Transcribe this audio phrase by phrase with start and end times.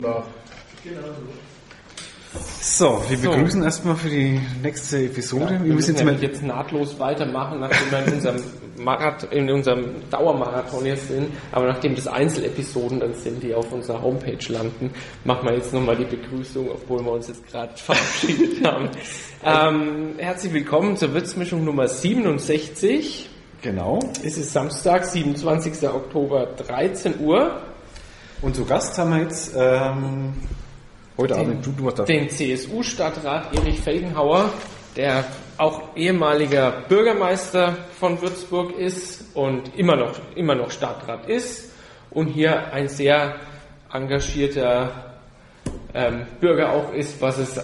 [0.00, 0.22] Genau.
[2.60, 3.30] So, wir So.
[3.32, 5.46] begrüßen erstmal für die nächste Episode.
[5.46, 8.36] Wir wir müssen müssen jetzt nämlich jetzt nahtlos weitermachen, nachdem wir in unserem,
[8.76, 11.32] Marathon, in unserem Dauermarathon jetzt sind.
[11.50, 14.92] Aber nachdem das Einzelepisoden dann sind, die auf unserer Homepage landen,
[15.24, 18.90] machen wir jetzt nochmal die Begrüßung, obwohl wir uns jetzt gerade verabschiedet haben.
[19.44, 23.28] Ähm, herzlich willkommen zur Würzmischung Nummer 67.
[23.62, 23.98] genau.
[24.22, 25.88] Es ist Samstag, 27.
[25.88, 27.62] Oktober, 13 Uhr.
[28.40, 30.32] Und zu Gast haben wir jetzt ähm,
[31.16, 32.04] heute Abend du, du da.
[32.04, 34.50] den CSU-Stadtrat Erich Felgenhauer,
[34.94, 35.24] der
[35.56, 41.72] auch ehemaliger Bürgermeister von Würzburg ist und immer noch, immer noch Stadtrat ist
[42.10, 43.34] und hier ein sehr
[43.92, 45.16] engagierter
[45.92, 47.60] ähm, Bürger auch ist, was es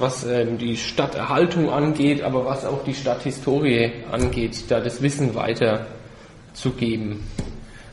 [0.00, 7.22] was ähm, die Stadterhaltung angeht, aber was auch die Stadthistorie angeht, da das Wissen weiterzugeben.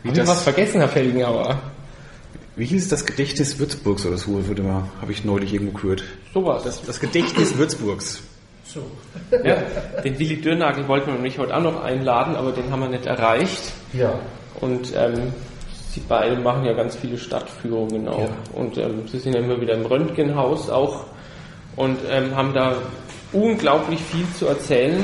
[0.03, 1.61] Haben wir was vergessen, Herr Felgenhauer?
[2.55, 4.45] Wie hieß das Gedächtnis Würzburgs oder so?
[4.47, 6.03] Würde mal, habe ich neulich irgendwo gehört.
[6.33, 6.63] Sowas.
[6.63, 8.21] Das, das Gedächtnis Würzburgs.
[9.43, 9.57] Ja,
[10.03, 13.05] den Willi Dürnagel wollten wir nämlich heute auch noch einladen, aber den haben wir nicht
[13.05, 13.73] erreicht.
[13.93, 14.13] Ja,
[14.61, 15.33] Und ähm,
[15.91, 18.19] sie beide machen ja ganz viele Stadtführungen auch.
[18.19, 18.29] Ja.
[18.53, 21.05] Und ähm, sie sind ja immer wieder im Röntgenhaus auch
[21.75, 22.75] und ähm, haben da
[23.31, 25.03] unglaublich viel zu erzählen.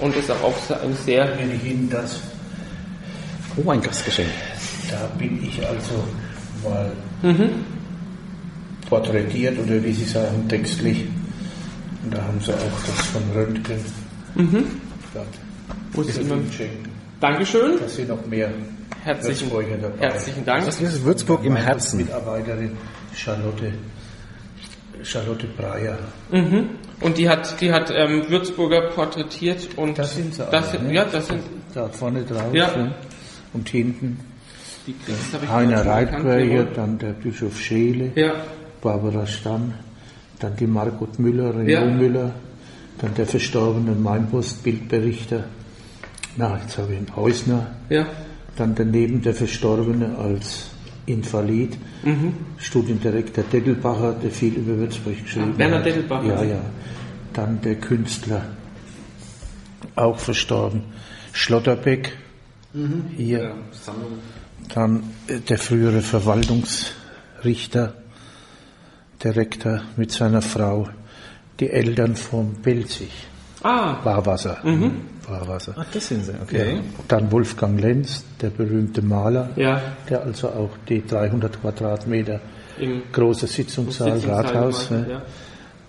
[0.00, 2.20] Und ist auch auch ein sehr wenn ich Ihnen das,
[3.56, 4.28] Oh, ein Gastgeschenk.
[4.90, 5.94] da bin ich also
[6.64, 6.90] mal
[8.88, 11.06] porträtiert oder wie Sie sagen, textlich.
[12.04, 13.78] Und da haben Sie auch das von Röntgen.
[14.34, 14.66] Mhm.
[15.94, 16.90] Immer- Ihnen schenken.
[17.20, 17.78] Dankeschön.
[17.80, 18.50] Da sind noch mehr
[19.04, 19.98] Herzlichen, Würzburger dabei.
[20.10, 20.64] herzlichen Dank.
[20.66, 21.98] Das ist Würzburg im Herzen.
[21.98, 22.72] Mitarbeiterin
[23.14, 23.72] Charlotte,
[25.02, 25.98] Charlotte Breyer.
[26.32, 26.70] Mhm.
[27.00, 30.86] Und die hat, die hat ähm, Würzburger porträtiert und Das sind sie das alle, sind,
[30.88, 30.94] ne?
[30.94, 31.42] ja, das sind
[31.74, 32.52] Da vorne drauf.
[32.52, 32.70] Ja.
[33.52, 34.18] Und hinten
[34.86, 38.10] die ich Heiner Reitquer, dann der Bischof Scheele.
[38.14, 38.32] Ja,
[38.82, 39.72] Barbara Stamm,
[40.40, 41.84] dann die Margot Müller, Renaud Ja.
[41.84, 42.32] Müller,
[42.98, 45.44] dann der verstorbene Mainpost-Bildberichter,
[46.36, 48.06] na, jetzt habe ich ihn, Häusner, ja.
[48.56, 50.70] dann daneben der Verstorbene als
[51.06, 52.34] Invalid, Mhm.
[52.58, 55.86] Studiendirektor Dettelbacher, der viel über Würzburg geschrieben Ah, Werner hat.
[55.86, 56.26] Dettelbacher.
[56.28, 56.60] Ja, ja.
[57.32, 58.42] Dann der Künstler,
[59.96, 60.82] auch verstorben,
[61.32, 62.12] Schlotterbeck,
[62.72, 63.04] Mhm.
[63.16, 63.54] hier.
[63.72, 64.18] Sammlung.
[64.72, 67.94] Dann äh, der frühere Verwaltungsrichter,
[69.22, 70.88] der Rektor mit seiner Frau,
[71.60, 73.10] die Eltern vom Belzig,
[73.62, 74.58] Ah, Barwasser.
[75.26, 75.74] Barwasser.
[75.78, 76.80] Ach, das sind sie, okay.
[77.08, 79.80] Dann Wolfgang Lenz, der berühmte Maler, ja.
[80.08, 82.40] der also auch die 300 Quadratmeter
[82.78, 84.88] Im große Sitzungssaal, Sitzungssaal Rathaus.
[84.88, 85.22] gemacht, ja.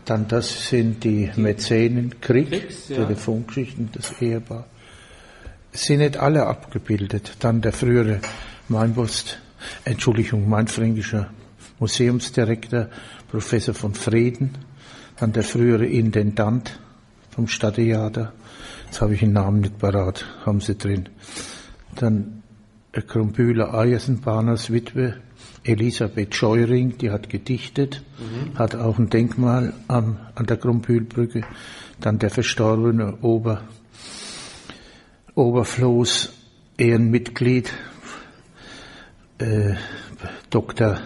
[0.05, 2.95] Dann das sind die Mäzenen, Krieg, Kriegs, ja.
[3.03, 4.65] Telefongeschichten, das Ehepaar.
[5.73, 7.33] Sind nicht alle abgebildet.
[7.39, 8.19] Dann der frühere
[8.67, 9.39] Mainpost,
[9.83, 11.29] Entschuldigung, mainfränkischer
[11.79, 12.87] Museumsdirektor,
[13.29, 14.51] Professor von Frieden.
[15.19, 16.79] Dann der frühere Intendant
[17.29, 18.33] vom Stadttheater.
[18.85, 21.09] Jetzt habe ich den Namen nicht parat, haben sie drin.
[21.95, 22.43] Dann
[23.01, 25.17] Krumbühler Eisenbahners Witwe,
[25.63, 28.03] Elisabeth Scheuring, die hat gedichtet,
[28.55, 31.41] hat auch ein Denkmal am, an der Krumbühlbrücke.
[31.99, 33.61] Dann der verstorbene Ober,
[35.33, 36.33] Oberfloß,
[36.77, 37.71] Ehrenmitglied,
[39.39, 39.75] äh,
[40.49, 40.99] Dr.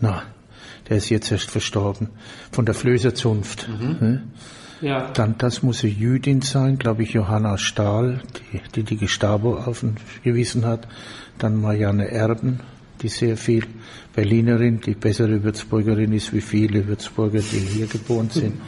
[0.00, 0.22] Na,
[0.88, 2.08] der ist jetzt erst verstorben,
[2.50, 3.68] von der Flößerzunft.
[3.68, 4.22] Ne?
[4.80, 5.10] Ja.
[5.12, 8.22] Dann, das muss eine Jüdin sein, glaube ich, Johanna Stahl,
[8.52, 10.88] die die, die Gestapo aufgewiesen hat.
[11.38, 12.60] Dann Marianne Erben,
[13.02, 13.66] die sehr viel
[14.14, 18.60] Berlinerin, die bessere Würzburgerin ist wie viele Würzburger, die hier geboren sind.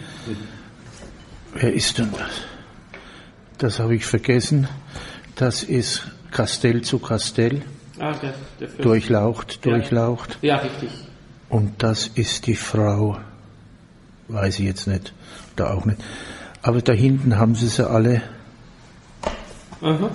[1.55, 2.31] Wer ist denn das?
[3.59, 4.69] Das habe ich vergessen.
[5.35, 7.63] Das ist Castell zu Castell,
[7.99, 8.85] Ah, der, der Fürst.
[8.85, 9.71] durchlaucht, Ja.
[9.73, 10.39] durchlaucht.
[10.43, 10.91] Ja, richtig.
[11.49, 13.19] Und das ist die Frau,
[14.29, 15.13] weiß ich jetzt nicht,
[15.57, 15.99] da auch nicht.
[16.63, 18.23] Aber da hinten haben sie sie alle.
[19.83, 20.11] Aha.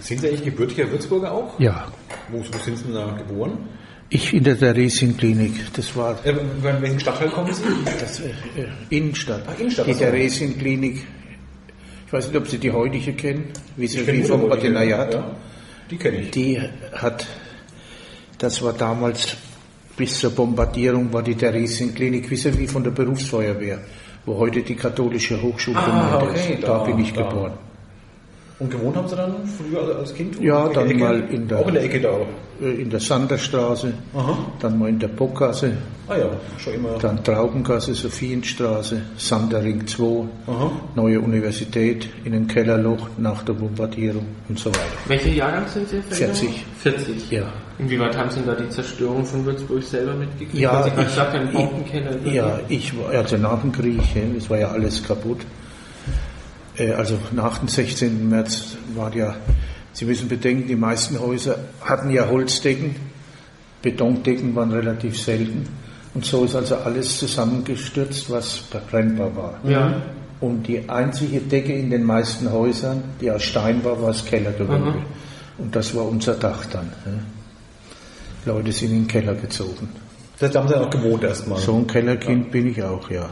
[0.00, 1.58] Sind Sie eigentlich gebürtiger Würzburger auch?
[1.60, 1.88] Ja,
[2.30, 3.58] Wo, wo sind Sie denn da geboren?
[4.12, 5.72] ich in der Theresienklinik.
[5.74, 7.62] Das war Äh, in welchen Stadtteil kommen Sie?
[8.00, 9.44] das, äh, äh, Innenstadt.
[9.46, 9.94] Ach, Innenstadt, die.
[9.94, 11.06] Theresienklinik.
[12.10, 13.44] Ich weiß nicht, ob Sie die heutige kennen,
[13.76, 15.14] wie sie wie vom Ordinariat.
[15.14, 15.30] ja,
[15.88, 16.30] Die kenne ich.
[16.32, 16.60] Die
[16.92, 17.24] hat,
[18.36, 19.36] das war damals
[19.96, 23.78] bis zur Bombardierung war die Theresienklinik, wissen wie von der Berufsfeuerwehr,
[24.26, 26.62] wo heute die katholische Hochschulgemeinde Ah, okay, ist.
[26.64, 27.22] Da, da, bin ich da.
[27.28, 27.52] geboren.
[28.60, 30.38] Und gewohnt haben Sie dann früher als Kind?
[30.40, 31.04] Ja, in dann der Ecke?
[31.04, 32.10] mal in der- Auch in der Ecke da.
[32.62, 34.36] Äh, In der Sanderstraße, Aha.
[34.60, 35.72] dann mal in der Bockgasse,
[36.06, 36.26] Ah ja,
[36.58, 36.98] schon immer.
[37.00, 40.70] dann Traubengasse, Sophienstraße, Sanderring 2, Aha.
[40.94, 44.80] neue Universität, in ein Kellerloch nach der Bombardierung und so weiter.
[45.06, 45.96] Welcher Jahrgang sind Sie?
[45.96, 46.02] Herr
[46.34, 46.34] Felgenhauer?
[46.34, 46.64] 40.
[47.16, 47.30] 40.
[47.30, 47.42] Ja.
[47.78, 50.52] Inwieweit haben Sie da die Zerstörung von Würzburg selber mitgekriegt?
[50.60, 51.34] Ja, Sie ich- gesagt
[52.26, 52.34] ich-.
[52.34, 54.00] Ja, ich war, also nach dem Krieg,
[54.36, 55.38] es war ja alles kaputt.
[56.80, 58.28] Äh, Also nach dem 16.
[58.28, 59.36] März war ja,
[59.92, 62.94] Sie müssen bedenken, die meisten Häuser hatten ja Holzdecken,
[63.82, 65.68] Betondecken waren relativ selten.
[66.14, 69.60] Und so ist also alles zusammengestürzt, was brennbar war.
[69.64, 70.02] Ja.
[70.40, 74.90] Und die einzige Decke in den meisten Häusern, die aus Stein war, war das Kellergewölbe.
[74.90, 75.04] Mhm.
[75.58, 76.90] Und das war unser Dach dann.
[77.04, 78.52] Ja.
[78.52, 79.88] Leute sind in den Keller gezogen.
[80.38, 81.58] Das haben Sie auch gewohnt erstmal.
[81.58, 83.28] So ein Kellerkind bin ich auch, ja.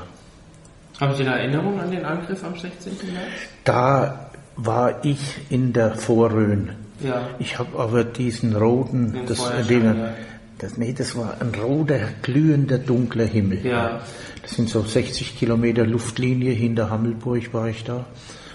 [1.00, 2.92] Haben Sie da Erinnerungen an den Angriff am 16.
[3.12, 3.28] März?
[3.64, 6.70] Da war ich in der Vorrhön.
[7.00, 7.28] Ja.
[7.38, 10.14] Ich habe aber diesen roten, Den das, Feuerschein, den, ja.
[10.58, 13.64] das, nee, das war ein roter, glühender, dunkler Himmel.
[13.64, 14.00] Ja.
[14.42, 18.06] Das sind so 60 Kilometer Luftlinie hinter Hammelburg war ich da,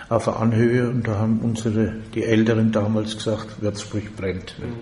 [0.09, 4.55] auf der Anhöhe und da haben unsere, die Älteren damals gesagt, Würzburg brennt.
[4.59, 4.73] Mhm.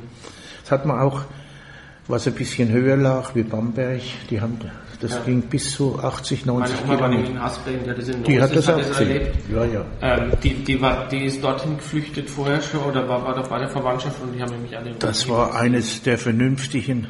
[0.64, 1.22] Das hat man auch,
[2.08, 4.58] was ein bisschen höher lag, wie Bamberg, die haben,
[5.02, 5.20] das Ja.
[5.26, 7.32] ging bis zu 80, Meine 90 Oma war nämlich Kilometer.
[7.32, 9.36] in Hasbergen, die hat das in Die hat das auch erlebt.
[9.52, 9.86] Ja, ja.
[10.02, 13.60] Ähm, die, die, war, die ist dorthin geflüchtet vorher schon oder war, war doch bei
[13.60, 14.92] der Verwandtschaft und die haben nämlich alle.
[15.00, 17.08] Das war eines der vernünftigen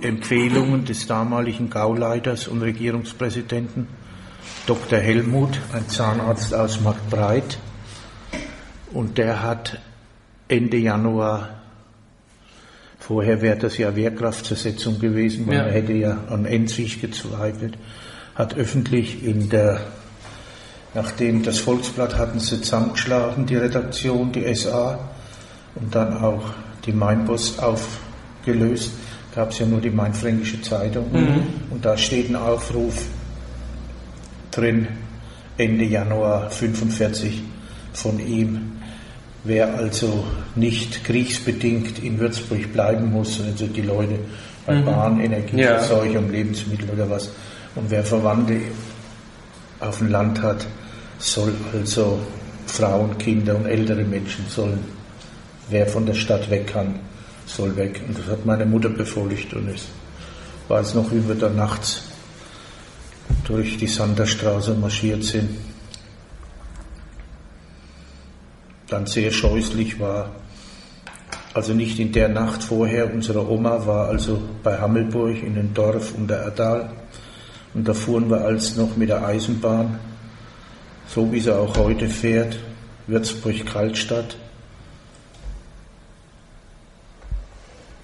[0.00, 3.86] Empfehlungen des damaligen Gauleiters und Regierungspräsidenten,
[4.66, 4.98] Dr.
[4.98, 7.58] Helmut, ein Zahnarzt aus Marktbreit.
[8.92, 9.78] Und der hat
[10.48, 11.48] Ende Januar,
[13.06, 15.62] vorher wäre das ja Wehrkraftzersetzung gewesen, weil Ja.
[15.64, 17.76] man hätte ja an Enzig gezweifelt,
[18.34, 19.80] hat öffentlich in der,
[20.94, 24.98] nachdem das Volksblatt hatten sie zusammengeschlagen, die Redaktion, die SA,
[25.74, 26.44] und dann auch
[26.86, 28.92] die Mainpost aufgelöst,
[29.34, 31.06] gab es ja nur die Mainfränkische Zeitung.
[31.70, 33.02] Und da steht ein Aufruf
[34.50, 34.86] drin,
[35.58, 37.42] Ende Januar 45
[37.92, 38.72] von ihm.
[39.44, 40.24] Wer also
[40.54, 44.18] nicht kriegsbedingt in Würzburg bleiben muss, also die Leute
[44.66, 47.30] bei Bahn, Energieversorgung, Lebensmittel oder was,
[47.74, 48.58] und wer Verwandte
[49.80, 50.66] auf dem Land hat,
[51.18, 52.18] soll also
[52.66, 54.78] Frauen, Kinder und ältere Menschen sollen,
[55.68, 56.98] wer von der Stadt weg kann,
[57.46, 58.00] soll weg.
[58.08, 59.88] Und das hat meine Mutter befolgt und es
[60.68, 62.04] war es noch, wie wir da nachts
[63.44, 65.50] durch die Sanderstraße marschiert sind.
[68.88, 70.30] Dann sehr scheußlich war,
[71.54, 76.14] also nicht in der Nacht vorher, unsere Oma war also bei Hammelburg in einem Dorf
[76.16, 76.90] unter Erdal
[77.74, 79.98] und da fuhren wir als noch mit der Eisenbahn,
[81.08, 82.58] so wie sie auch heute fährt,
[83.08, 84.36] Würzburg-Kaltstadt.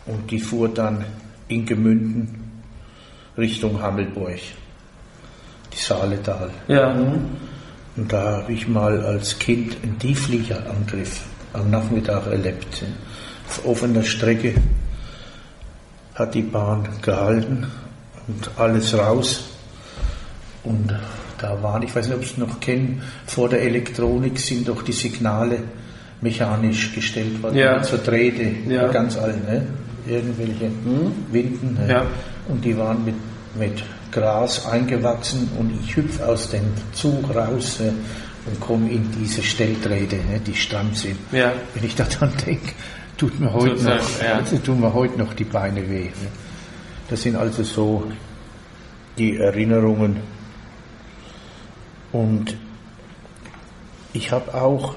[0.07, 1.05] Und die fuhr dann
[1.47, 2.63] in Gemünden
[3.39, 4.41] Richtung Hammelburg,
[5.73, 6.51] die Saaletal.
[6.67, 6.95] Ja.
[8.01, 11.21] Und da habe ich mal als Kind einen Tieffliegerangriff
[11.53, 12.83] am Nachmittag erlebt.
[13.47, 14.55] Auf offener Strecke
[16.15, 17.67] hat die Bahn gehalten
[18.27, 19.51] und alles raus.
[20.65, 20.97] Und
[21.37, 24.81] da waren, ich weiß nicht, ob Sie es noch kennen, vor der Elektronik sind doch
[24.81, 25.59] die Signale
[26.23, 27.57] mechanisch gestellt worden.
[27.59, 27.85] Ja.
[27.85, 28.89] So Drähte, Ja.
[28.89, 29.67] ganz alt, ne?
[30.07, 30.71] irgendwelche
[31.31, 31.75] Winden.
[31.75, 31.93] Ne?
[31.93, 32.07] Ja.
[32.49, 33.15] Und die waren mit,
[33.59, 37.93] mit Gras eingewachsen und ich hüpf aus dem Zug raus äh,
[38.47, 41.19] und komme in diese Stelldrähte, ne, die stramm sind.
[41.33, 41.53] Ja.
[41.75, 42.73] Wenn ich daran denke,
[43.17, 44.35] tut mir heute Tut's, noch, ja.
[44.35, 46.05] also tun mir heute noch die Beine weh.
[46.05, 46.29] Ne.
[47.09, 48.11] Das sind also so
[49.19, 50.17] die Erinnerungen.
[52.13, 52.57] Und
[54.13, 54.95] ich habe auch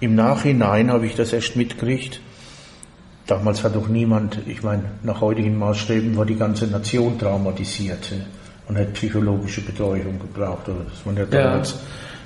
[0.00, 2.20] im Nachhinein habe ich das erst mitgekriegt.
[3.26, 8.41] Damals hat doch niemand, ich meine, nach heutigen Maßstäben war die ganze Nation traumatisiert äh,
[8.68, 11.74] und hat psychologische Betreuung gebraucht, oder dass man ja damals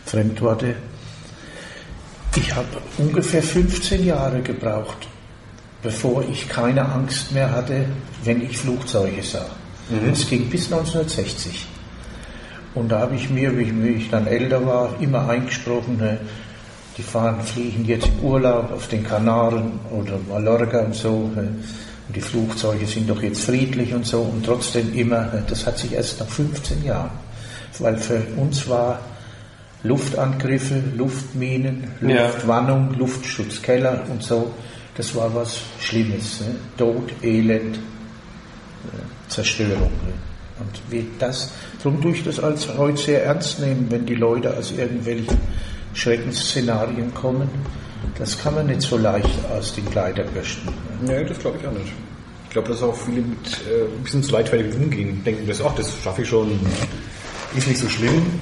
[0.05, 0.75] Fremdworte.
[2.37, 5.09] Ich habe ungefähr 15 Jahre gebraucht,
[5.83, 7.87] bevor ich keine Angst mehr hatte,
[8.25, 9.47] wenn ich Flugzeuge sah.
[10.07, 11.67] Das ging bis 1960.
[12.75, 16.19] Und da habe ich mir, wie ich, wie ich dann älter war, immer eingesprochen, ne,
[16.99, 21.31] die fahren, fliegen jetzt im Urlaub auf den Kanaren oder Mallorca und so.
[21.35, 21.49] ne,
[22.09, 24.21] Und die Flugzeuge sind doch jetzt friedlich und so.
[24.23, 27.11] Und trotzdem immer, das hat sich erst nach 15 Jahren.
[27.79, 29.01] Weil für uns war
[29.83, 32.27] Luftangriffe, Luftminen, Ja.
[32.27, 34.53] Luftwarnung, Luftschutzkeller und so,
[34.97, 36.41] das war was Schlimmes.
[36.41, 36.55] Ne?
[36.79, 39.91] Tod, Elend, äh, Zerstörung.
[40.05, 40.13] Ne?
[40.59, 41.51] Und wie das,
[41.83, 45.37] darum tue ich das als heute sehr ernst nehmen, wenn die Leute aus irgendwelchen
[45.93, 47.49] Schreckensszenarien kommen.
[48.19, 50.69] Das kann man nicht so leicht aus den Kleidern bürsten.
[51.03, 51.93] Nee, das glaube ich auch nicht.
[52.45, 55.23] Ich glaube, dass auch viele mit äh, ein bisschen zu leichtfertig umgehen.
[55.25, 56.59] Denken, das, ach, das schaffe ich schon,
[57.55, 58.41] ist nicht so schlimm.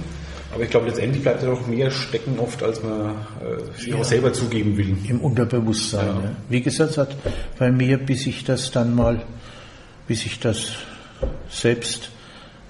[0.53, 4.05] Aber ich glaube, letztendlich bleibt da noch mehr stecken oft, als man äh, sich auch
[4.05, 4.97] selber zugeben will.
[5.09, 6.07] Im Unterbewusstsein.
[6.07, 6.13] Ja.
[6.23, 6.31] Ja.
[6.49, 7.17] Wie gesagt, es hat
[7.59, 9.21] bei mir, bis ich das dann mal,
[10.07, 10.75] bis ich das
[11.51, 12.11] selbst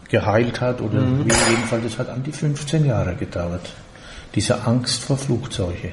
[0.09, 1.27] geheilt hat, oder Mhm.
[1.27, 3.69] wie jedenfalls, das hat an die 15 Jahre gedauert.
[4.35, 5.93] Diese Angst vor Flugzeugen.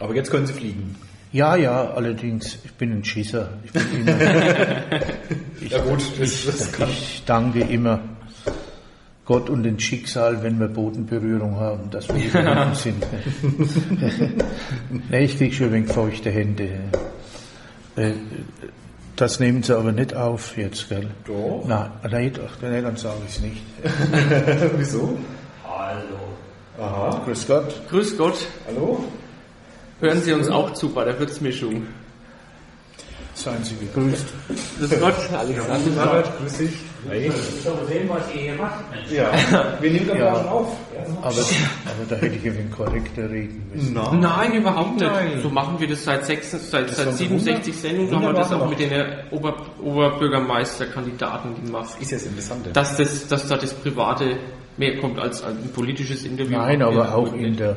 [0.00, 0.96] Aber jetzt können sie fliegen.
[1.32, 3.50] Ja, ja, allerdings, ich bin ein Schisser.
[3.64, 4.18] Ich, bin immer,
[5.68, 8.00] Ja gut, das, das kann ich danke immer
[9.24, 13.06] Gott und dem Schicksal, wenn wir Bodenberührung haben, dass wir hier unten sind.
[15.10, 16.68] nee, ich krieg schon ein wenig feuchte Hände.
[17.94, 18.12] Äh,
[19.14, 21.08] Das nehmen sie aber nicht auf jetzt, gell?
[21.26, 21.62] Doch.
[21.68, 23.62] Nein, nein, doch, nee, dann sage ich es nicht.
[24.78, 25.16] Wieso?
[26.80, 27.20] Aha.
[27.26, 27.82] Grüß Gott.
[27.90, 28.46] Grüß Gott.
[28.66, 29.04] Hallo?
[30.00, 31.86] Hören Sie uns auch zu bei der Würzmischung.
[33.34, 34.26] Seien Sie gegrüßt.
[34.78, 36.02] Grüß Gott, Alexander.
[36.02, 36.70] Albert, grüß dich.
[37.08, 37.30] Hey.
[37.64, 38.84] So sehen, was ihr hier macht.
[39.10, 39.32] Ja,
[39.80, 40.34] wir nehmen gerade Ja.
[40.36, 40.76] schon auf.
[41.22, 43.94] Aber, aber da hätte ich ein wenig korrekter reden müssen.
[43.94, 44.12] Na?
[44.12, 45.10] Nein, überhaupt nicht.
[45.10, 45.40] Nein.
[45.42, 48.68] So machen wir das seit, sechs, seit, seit doch 67 Sendungen, haben wir das auch
[48.68, 48.90] mit den
[49.30, 51.96] Ober, Oberbürgermeisterkandidaten gemacht.
[52.00, 52.70] Ist ja das Interessante.
[52.72, 54.36] Dass, das, dass da das Private
[54.76, 56.58] mehr kommt als ein politisches Interview.
[56.58, 57.76] Nein, aber Ja, auch in der,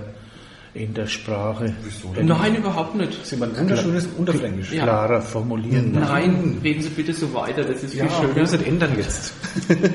[0.73, 1.73] in der Sprache
[2.21, 3.13] Nein, überhaupt nicht.
[3.13, 4.71] Das ist immer ein wunderschönes Unterfränkisch.
[4.73, 4.83] Ja.
[4.83, 5.91] klarer formulieren.
[5.91, 8.41] Nein, reden Sie bitte so weiter, das ist Ja, viel wir schöner.
[8.41, 9.33] müssen das ändern jetzt.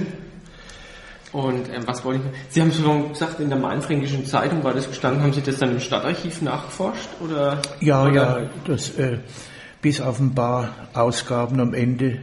[1.33, 2.33] Und ähm, was wollte ich noch?
[2.49, 5.73] Sie haben schon gesagt, in der Mainfränkischen Zeitung war das gestanden, haben Sie das dann
[5.73, 7.09] im Stadtarchiv nachgeforscht?
[7.21, 7.61] Oder?
[7.81, 8.13] Ja, oder?
[8.15, 9.19] ja, das, äh,
[9.83, 12.21] bis auf ein paar Ausgaben am Ende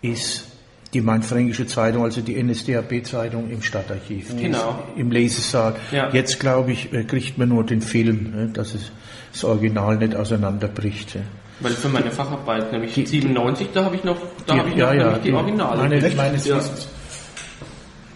[0.00, 0.46] ist
[0.92, 4.34] die Mainfränkische Zeitung, also die NSDAP-Zeitung im Stadtarchiv.
[4.36, 4.82] Die Genau.
[4.96, 5.76] Im Lesesaal.
[5.92, 6.08] Ja.
[6.12, 8.90] Jetzt, glaube ich, äh, kriegt man nur den Film, äh, dass es
[9.32, 11.16] das Original nicht auseinanderbricht.
[11.60, 14.16] Weil für meine Facharbeit, nämlich 97, da habe ich noch,
[14.46, 15.88] da Die- habe ich ja, noch ja, die die- Originale.
[15.88, 16.56] meine- meines ja.
[16.56, 16.88] Wissens.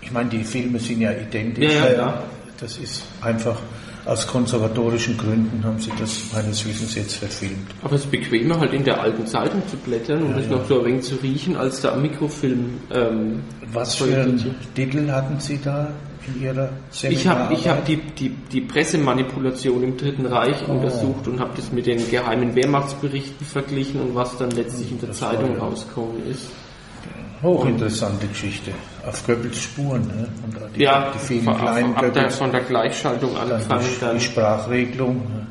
[0.00, 1.72] Ich meine, die Filme sind ja identisch.
[1.72, 2.22] Ja, ja.
[2.58, 3.58] Das ist einfach
[4.06, 7.70] aus konservatorischen Gründen haben sie das meines Wissens jetzt verfilmt.
[7.82, 10.80] Aber es ist bequemer, halt in der alten Zeitung zu blättern und das noch so
[10.80, 12.74] ein wenig zu riechen, als da am Mikrofilm.
[12.92, 13.40] Ähm,
[13.72, 14.54] Was für einen.
[14.74, 15.88] Titel hatten Sie da
[16.26, 17.18] in Ihrer Sendung?
[17.18, 20.72] Ich habe hab die, die, die Pressemanipulation im Dritten Reich Oh.
[20.72, 25.08] untersucht und habe das mit den geheimen Wehrmachtsberichten verglichen und was dann letztlich in der
[25.08, 26.46] Das Zeitung ja- rausgekommen ist.
[27.42, 28.70] Hochinteressante Geschichte.
[29.06, 30.06] Auf Goebbels Spuren.
[30.06, 30.28] Ne?
[30.44, 33.84] Und die, Ja, die vielen von, kleinen ab der, Goebbels, von der Gleichschaltung dann angefangen,
[33.84, 35.16] die, die Sprachregelung.
[35.16, 35.46] ne?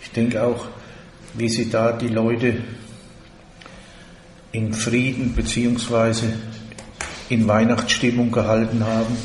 [0.00, 0.64] Ich denke auch,
[1.34, 2.56] wie Sie da die Leute
[4.52, 6.32] in Frieden beziehungsweise
[7.28, 9.16] in Weihnachtsstimmung gehalten haben.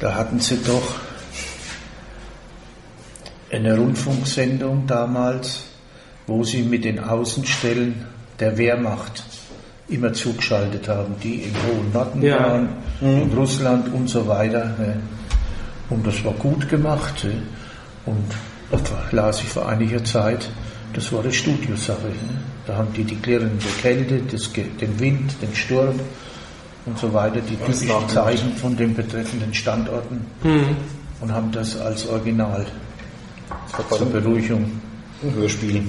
[0.00, 0.94] Da hatten Sie doch
[3.50, 5.64] eine Rundfunksendung damals,
[6.26, 8.06] wo Sie mit den Außenstellen
[8.40, 9.24] der Wehrmacht
[9.88, 12.40] immer zugeschaltet haben, die im hohen Norden Ja.
[12.50, 12.68] waren,
[13.00, 14.64] in Russland und so weiter.
[14.78, 14.96] ne.
[15.90, 17.24] Und das war gut gemacht.
[17.24, 17.42] ne.
[18.06, 18.24] Und
[18.70, 20.48] das las ich vor einiger Zeit,
[20.92, 22.06] das war eine Studiosache.
[22.08, 22.38] ne.
[22.66, 25.98] Da haben die die klirrende Kälte, das, den Wind, den Sturm
[26.84, 27.88] und so weiter, die typischen.
[28.08, 30.20] Zeichen von den betreffenden Standorten
[31.20, 32.66] und haben das als Original
[33.90, 34.70] zur Beruhigung.
[35.34, 35.82] Hörspiel.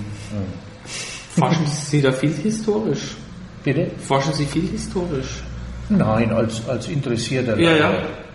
[1.38, 3.16] forschen Sie da viel historisch.
[3.64, 3.92] Bitte?
[4.08, 5.42] Forschen Sie viel historisch.
[5.90, 7.58] Nein, als, als Interessierter.
[7.60, 7.94] Ja, ja.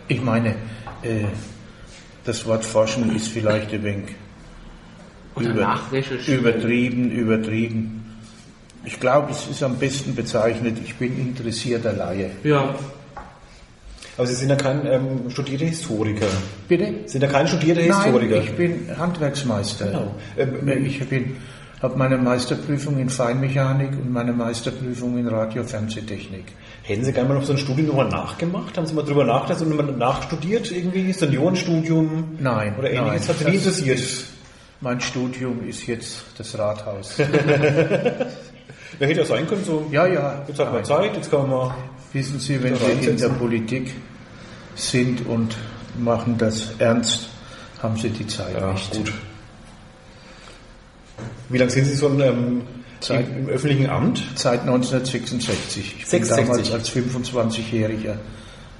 [0.08, 0.50] Ich meine,
[1.02, 1.24] äh,
[2.24, 4.04] das Wort Forschen ist vielleicht ein wenig
[5.38, 5.78] über-
[6.26, 8.00] übertrieben, übertrieben.
[8.84, 12.30] Ich glaube, es ist am besten bezeichnet, ich bin interessierter Laie.
[12.44, 12.74] Ja,
[14.18, 16.26] Aber Sie sind ja kein ähm, studierter Historiker.
[16.68, 16.92] Bitte?
[17.06, 18.42] Sie sind ja kein studierter Nein, Historiker.
[18.42, 19.86] ich bin Handwerksmeister.
[19.86, 20.14] Genau.
[20.36, 21.36] Ähm, ich bin,
[21.84, 26.46] habe meine Meisterprüfung in Feinmechanik und meine Meisterprüfung in Radio-Fernsehtechnik.
[26.82, 28.76] Hätten Sie gerne mal noch so ein Studium nochmal nachgemacht?
[28.78, 31.12] Haben Sie mal drüber nachgedacht und mal nachstudiert irgendwie?
[31.12, 32.38] Seniorenstudium?
[32.40, 33.28] Nein, Oder ähnliches?
[33.28, 34.24] nein, Hat Sie nie das interessiert?
[34.80, 37.18] Mein Studium ist jetzt das Rathaus.
[37.18, 40.42] Wer hätte ja sein können, so, ja, ja.
[40.48, 41.74] jetzt hat man Zeit, jetzt kann man mal...
[42.14, 43.28] Wissen Sie, wenn Sie in der.
[43.28, 43.92] Politik
[44.76, 45.56] sind und
[45.98, 47.28] machen das ernst,
[47.82, 48.92] haben Sie die Zeit nicht.
[48.92, 49.12] gut.
[51.48, 52.62] Wie lange sind Sie so ähm,
[53.00, 53.26] Zeit.
[53.28, 54.22] im, im öffentlichen Amt?
[54.34, 55.96] Seit 1966.
[56.00, 56.36] Ich 66.
[56.36, 58.16] bin damals als 25-Jähriger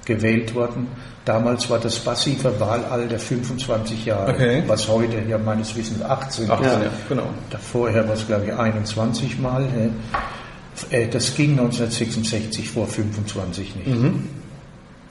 [0.05, 0.87] gewählt worden.
[1.25, 4.63] Damals war das passive Wahlalter 25 Jahre, Okay.
[4.67, 6.73] was heute ja meines Wissens 18 18, ist.
[6.83, 7.27] ja, genau.
[7.59, 9.63] Vorher war es, glaube ich, 21 Mal.
[9.63, 11.07] äh.
[11.09, 13.97] Das ging 1966 vor 25 nicht.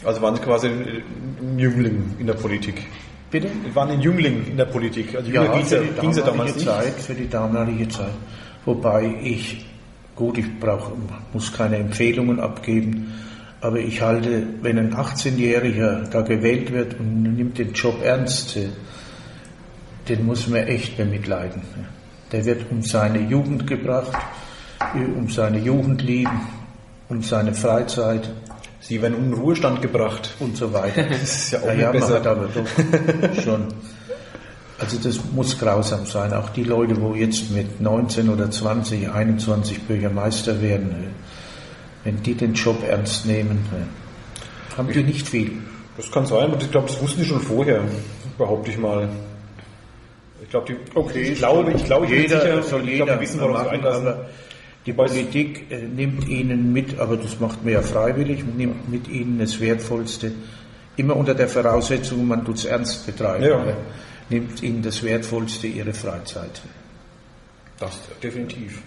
[0.04, 2.82] Also waren Sie quasi ein Jüngling in der Politik.
[3.34, 3.50] Bitte?
[3.74, 5.16] Waren ein Jüngling in der Politik.
[5.16, 6.66] Also Ja, ja, die ging's ja damals nicht.
[6.66, 8.12] Zeit, für die damalige Zeit.
[8.64, 9.66] Wobei ich,
[10.14, 10.92] gut, ich brauch,
[11.32, 13.12] muss keine Empfehlungen abgeben,
[13.60, 18.56] aber ich halte, wenn ein 18-Jähriger da gewählt wird und nimmt den Job ernst,
[20.08, 21.62] den muss man echt bemitleiden.
[22.30, 24.16] Der wird um seine Jugend gebracht,
[24.94, 26.40] um seine Jugend lieben,
[27.08, 28.30] um seine Freizeit
[28.86, 30.34] Sie werden in den Ruhestand gebracht.
[30.40, 31.02] und so weiter.
[31.08, 32.14] Das ist ja auch nicht man besser.
[32.16, 33.68] hat aber doch schon.
[34.78, 36.34] Also das muss grausam sein.
[36.34, 42.34] Auch die Leute, wo jetzt mit 19 oder 20, 21 Bürgermeister werden, äh, wenn die
[42.34, 45.52] den Job ernst nehmen, äh, haben die nicht viel.
[45.96, 47.82] Das kann sein, aber ich glaube, das wussten die schon vorher,
[48.36, 49.08] behaupte ich mal.
[50.42, 53.20] Ich glaube, die, ich glaube, ich glaube, ich bin jeder, sicher, soll ich jeder glaube,
[53.20, 54.14] die wissen, worauf sie machen, einlassen.
[54.86, 59.38] Die Politik äh, nimmt ihnen mit, aber das macht man ja freiwillig, nimmt mit ihnen
[59.38, 60.32] das Wertvollste,
[60.96, 63.58] immer unter der Voraussetzung, man tut es ernst betreiben, Ja.
[63.60, 63.76] aber
[64.30, 66.60] nimmt ihnen das Wertvollste ihre Freizeit.
[67.78, 68.80] Das definitiv.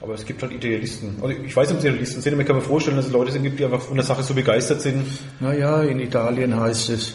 [0.00, 1.14] Aber es gibt halt Idealisten.
[1.22, 3.12] Also ich weiß nicht, ob es Idealisten sind, aber ich kann mir vorstellen, dass es
[3.12, 5.06] Leute sind, gibt, die einfach von der Sache so begeistert sind.
[5.38, 7.14] Naja, in Italien heißt es,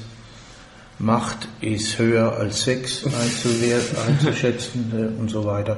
[1.00, 3.03] Macht ist höher als Sex
[4.07, 5.77] einzuschätzen äh, und so weiter.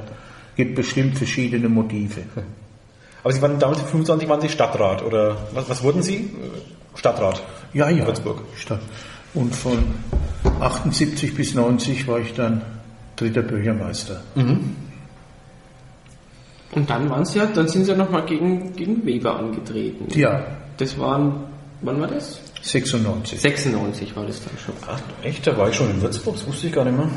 [0.60, 2.24] Gibt bestimmt verschiedene Motive.
[3.24, 6.32] Aber Sie waren damals mit 25 waren Sie Stadtrat oder was, was wurden Sie?
[6.96, 7.42] Stadtrat.
[7.72, 8.06] Ja, ja.
[8.06, 8.42] Würzburg.
[8.58, 8.82] Stadt.
[9.34, 9.78] Und von
[10.60, 12.62] 78 bis 90 war ich dann
[13.16, 14.20] dritter Bürgermeister.
[14.36, 14.76] Und
[16.90, 20.08] dann waren sie ja, dann sind sie ja nochmal gegen, gegen Weber angetreten.
[20.10, 21.46] Ja, Das waren,
[21.84, 22.42] wann war das?
[22.64, 23.40] 96.
[23.40, 24.76] 96 war das dann schon.
[24.86, 25.48] Ah, echt?
[25.48, 27.08] Da war ich schon in Würzburg, das wusste ich gar nicht mehr.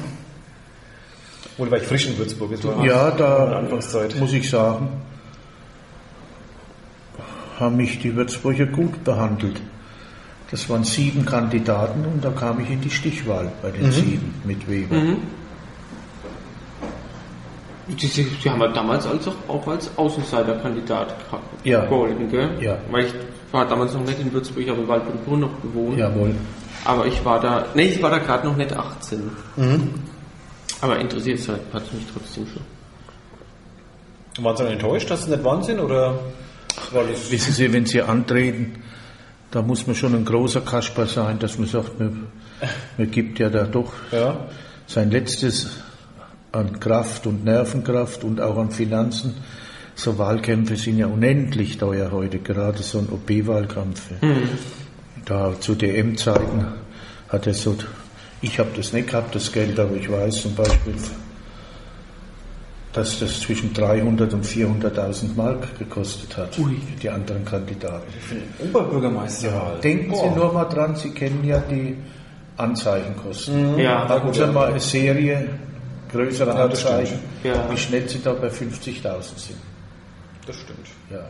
[1.58, 2.50] Oder war ich frisch in Würzburg?
[2.52, 4.16] Das war Ja, da Anfangszeit.
[4.18, 4.88] muss ich sagen,
[7.58, 9.60] haben mich die Würzburger gut behandelt.
[10.50, 14.68] Das waren sieben Kandidaten und da kam ich in die Stichwahl bei den sieben mit
[14.68, 14.96] Weber.
[17.98, 21.66] Sie, sie, sie haben ja damals als auch, als Außenseiterkandidat gehabt.
[21.66, 21.84] Ja.
[21.84, 22.50] geholfen, gell?
[22.60, 22.76] Ja.
[22.90, 23.14] Weil ich
[23.50, 25.98] war damals noch nicht in Würzburg, ich habe in Waldbrunn noch gewohnt.
[25.98, 26.34] Jawohl.
[26.84, 29.30] Aber ich war da, nee, ich war da gerade noch nicht 18.
[30.82, 34.44] Aber interessiert hat es mich trotzdem schon.
[34.44, 35.78] Waren Sie dann enttäuscht, dass Sie nicht waren sind?
[35.78, 36.18] Oder
[36.90, 38.82] war das Wissen Sie, wenn Sie antreten,
[39.52, 42.26] da muss man schon ein großer Kasper sein, dass man sagt, man,
[42.98, 44.48] man gibt ja da doch ja?
[44.86, 45.70] sein Letztes
[46.50, 49.34] an Kraft und Nervenkraft und auch an Finanzen.
[49.94, 54.00] So Wahlkämpfe sind ja unendlich teuer heute, gerade so ein OP-Wahlkampf.
[55.26, 56.66] Da zu DM-Zeiten
[57.28, 57.76] hat er so,
[58.42, 60.94] ich habe das nicht gehabt, das Geld, aber ich weiß zum Beispiel,
[62.92, 66.50] dass das zwischen 300 und 400.000 Mark gekostet hat,
[67.02, 68.12] die anderen Kandidaten.
[68.58, 69.78] Oberbürgermeister.
[69.82, 71.96] Denken Sie nur mal dran, Sie kennen ja die
[72.58, 73.78] Anzeichenkosten.
[73.78, 75.48] Ja, Machen Sie mal eine Serie
[76.10, 76.64] größere Ja.
[76.66, 77.70] Anzeigen, Ja.
[77.70, 79.58] wie schnell Sie da bei 50.000 sind.
[80.46, 80.86] Das stimmt.
[81.10, 81.24] Ja.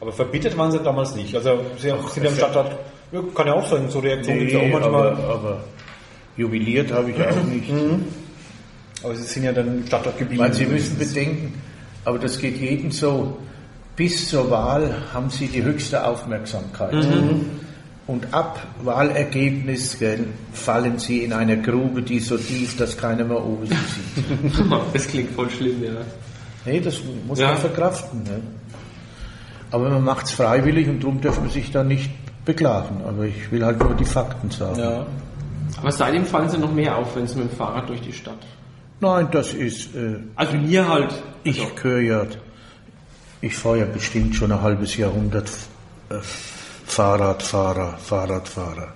[0.00, 1.34] Aber verbittert waren Sie damals nicht.
[1.34, 2.78] Also Sie haben, sind ja im Stadtrat,
[3.12, 5.08] ja, kann ja auch sein, so Reaktionen gibt's ja auch Nee, manchmal.
[5.12, 5.64] aber, aber
[6.36, 7.70] jubiliert habe ich auch nicht.
[9.02, 10.42] Aber Sie sind ja dann im Stadtrat geblieben.
[10.42, 11.54] Weil Sie müssen bedenken,
[12.04, 13.38] aber das geht jedem so,
[13.96, 16.94] bis zur Wahl haben Sie die höchste Aufmerksamkeit.
[18.06, 23.44] Und ab Wahlergebnis gell, fallen Sie in eine Grube, die so tief, dass keiner mehr
[23.44, 24.64] oben Sie sieht.
[24.92, 25.90] das klingt voll schlimm, ja.
[26.66, 27.48] Nee, das muss Ja.
[27.48, 28.22] man verkraften.
[28.24, 28.40] Ne?
[29.70, 32.10] Aber man macht es freiwillig und darum darf man sich da nicht
[32.44, 33.02] beklagen.
[33.06, 34.78] Aber ich will halt nur die Fakten sagen.
[34.78, 35.06] ja.
[35.80, 38.38] Aber seitdem fallen sie noch mehr auf, wenn sie mit dem Fahrrad durch die Stadt.
[39.00, 41.14] Nein, das ist, äh, Also mir halt.
[41.44, 42.26] ich höre ja,
[43.40, 45.48] ich fahre ja bestimmt schon ein halbes Jahrhundert
[46.10, 46.16] äh,
[46.86, 48.88] Fahrradfahrer, Fahrradfahrer.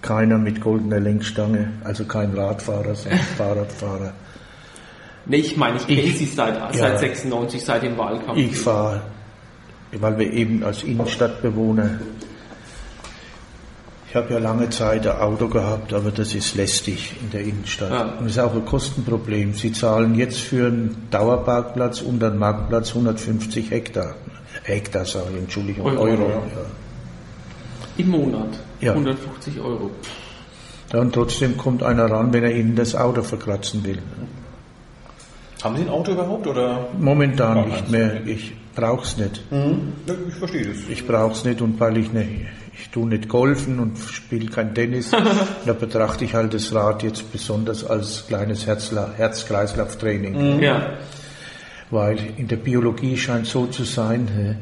[0.00, 4.12] Keiner mit goldener Lenkstange, also kein Radfahrer, sondern Fahrradfahrer.
[5.26, 6.72] Nee, ich meine, ich kenne sie seit, ja.
[6.72, 8.36] seit 96, seit dem Wahlkampf.
[8.36, 9.02] Ich fahre,
[9.92, 12.00] weil wir eben als Innenstadtbewohner,
[14.12, 17.90] ich habe ja lange Zeit ein Auto gehabt, aber das ist lästig in der Innenstadt.
[17.90, 18.02] Ja.
[18.18, 19.54] Und es ist auch ein Kostenproblem.
[19.54, 24.16] Sie zahlen jetzt für einen Dauerparkplatz und einen Marktplatz 150 Hektar.
[24.64, 26.28] Hektar, sage ich, Entschuldigung, Euro, Euro.
[26.28, 26.66] ja.
[27.96, 28.50] Im Monat.
[28.82, 28.92] Ja.
[28.92, 29.90] 150 Euro.
[30.92, 34.02] Ja, und trotzdem kommt einer ran, wenn er Ihnen das Auto verkratzen will.
[35.64, 36.46] Haben Sie ein Auto überhaupt?
[36.46, 36.86] Oder?
[36.98, 38.26] Momentan nicht mehr.
[38.26, 39.42] Ich brauch's nicht.
[39.50, 39.94] Mhm.
[40.28, 40.76] Ich verstehe das.
[40.90, 42.26] Ich brauch's nicht und weil ich ne,
[42.74, 45.10] ich tue nicht golfen und spiele kein Tennis,
[45.66, 50.60] da betrachte ich halt das Rad jetzt besonders als kleines Herz-Kreislauf-Training.
[50.60, 50.94] Ja.
[51.90, 54.58] Weil in der Biologie scheint so zu sein,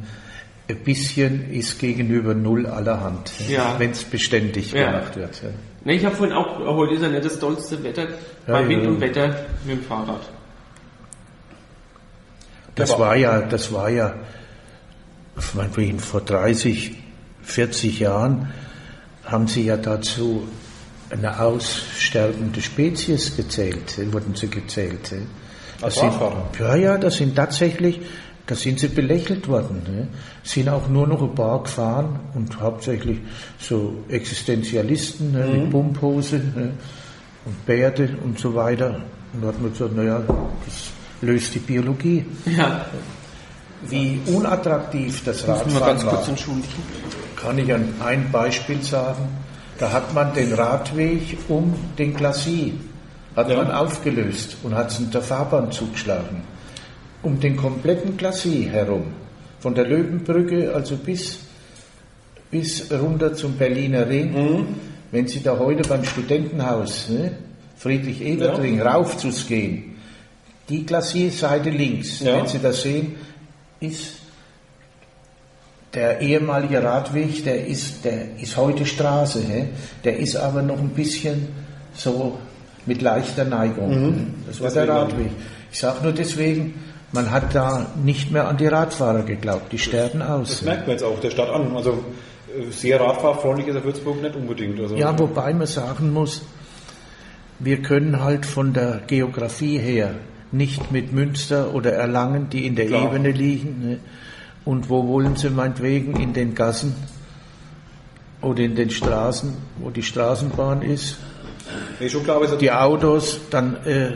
[0.69, 3.75] ein bisschen ist gegenüber null allerhand, Ja.
[3.79, 4.91] wenn es beständig Ja.
[4.93, 5.43] gemacht wird.
[5.85, 8.07] Ne, ich habe vorhin auch, heute ist ja nicht das tollste Wetter,
[8.47, 9.29] bei Wind und Wetter
[9.65, 10.21] mit dem Fahrrad.
[12.75, 14.15] Das war ja, das war ja,
[15.55, 16.97] meinetwegen vor 30,
[17.51, 18.49] 40 Jahren
[19.25, 20.49] haben sie ja dazu
[21.11, 25.13] eine aussterbende Spezies gezählt, äh, wurden sie gezählt.
[25.13, 25.23] äh.
[25.81, 26.13] Das sind,
[26.59, 28.01] ja, ja, das sind tatsächlich,
[28.47, 29.83] da sind sie belächelt worden.
[29.85, 30.09] Ne?
[30.43, 33.19] Sind auch nur noch ein paar gefahren und hauptsächlich
[33.59, 36.73] so Existenzialisten ne, mit Pumphose ne?
[37.47, 39.01] und Bärde und so weiter.
[39.33, 40.23] Und da hat man gesagt, naja,
[40.67, 40.91] das
[41.23, 42.27] löst die Biologie.
[42.45, 42.85] Ja,
[43.89, 46.83] Wie unattraktiv das müssen wir ganz Radfahren war, kurz entschuldigen.
[47.43, 49.29] Kann ich an ein Beispiel sagen.
[49.79, 52.73] Da hat man den Radweg um den Glacis
[53.37, 53.57] hat Ja.
[53.57, 56.43] man aufgelöst und hat es in der Fahrbahn zugeschlagen.
[57.23, 59.05] Um den kompletten Glacis herum.
[59.61, 61.39] Von der Löwenbrücke, also bis,
[62.51, 64.33] bis runter zum Berliner Ring.
[64.33, 64.67] Mhm.
[65.13, 67.33] Wenn Sie da heute beim Studentenhaus, ne,
[67.77, 69.97] Friedrich-Ebert-Ring, rauf zu gehen,
[70.69, 72.37] die Glacis-Seite links, Ja.
[72.37, 73.15] wenn Sie das sehen,
[73.81, 74.20] ist
[75.95, 79.69] der ehemalige Radweg, der ist, der ist heute Straße, hä?
[80.05, 81.49] der ist aber noch ein bisschen
[81.95, 82.39] so
[82.87, 84.35] mit leichter Neigung.
[84.47, 84.99] Das war der Deswegen.
[84.99, 85.31] Radweg.
[85.73, 86.75] Ich sage nur deswegen,
[87.13, 90.49] man hat da nicht mehr an die Radfahrer geglaubt, die sterben aus.
[90.49, 91.77] Das merkt man jetzt auch der Stadt an.
[91.77, 91.91] Also
[92.57, 94.79] äh, sehr radfahrfreundlich ist der Würzburg nicht unbedingt.
[94.81, 96.43] Also, Ja, wobei man sagen muss,
[97.59, 100.15] wir können halt von der Geografie her
[100.53, 103.05] nicht mit Münster oder Erlangen, die in der Klar.
[103.13, 104.01] Ebene liegen?
[104.65, 106.95] Und wo wollen sie meinetwegen in den Gassen
[108.43, 111.19] oder in den Straßen, wo die Straßenbahn ist,
[111.99, 114.13] nee, schon klar, aber es die Autos, dann äh,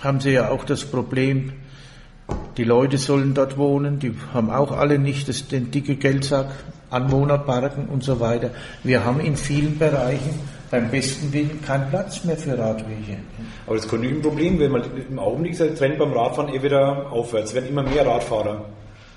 [0.00, 1.52] haben sie ja auch das Problem,
[2.56, 6.50] die Leute sollen dort wohnen, die haben auch alle nicht das, den dicke Geldsack,
[6.90, 8.50] Anwohnerparken und so weiter.
[8.82, 10.38] Wir haben in vielen Bereichen
[10.70, 13.18] beim besten Willen keinen Platz mehr für Radwege.
[13.66, 16.62] aber das könnte ein Problem werden, weil im Augenblick ist der Trend beim Radfahren eher
[16.62, 17.50] wieder aufwärts.
[17.50, 18.64] Es werden immer mehr Radfahrer.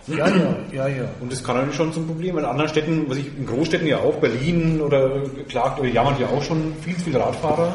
[0.08, 1.10] Ja, ja, ja, ja.
[1.20, 2.38] Und das kann natürlich schon zum Problem.
[2.38, 6.28] In anderen Städten, was ich in Großstädten ja auch, Berlin oder klagt oder jammern ja
[6.28, 7.74] auch schon viel, viel Radfahrer.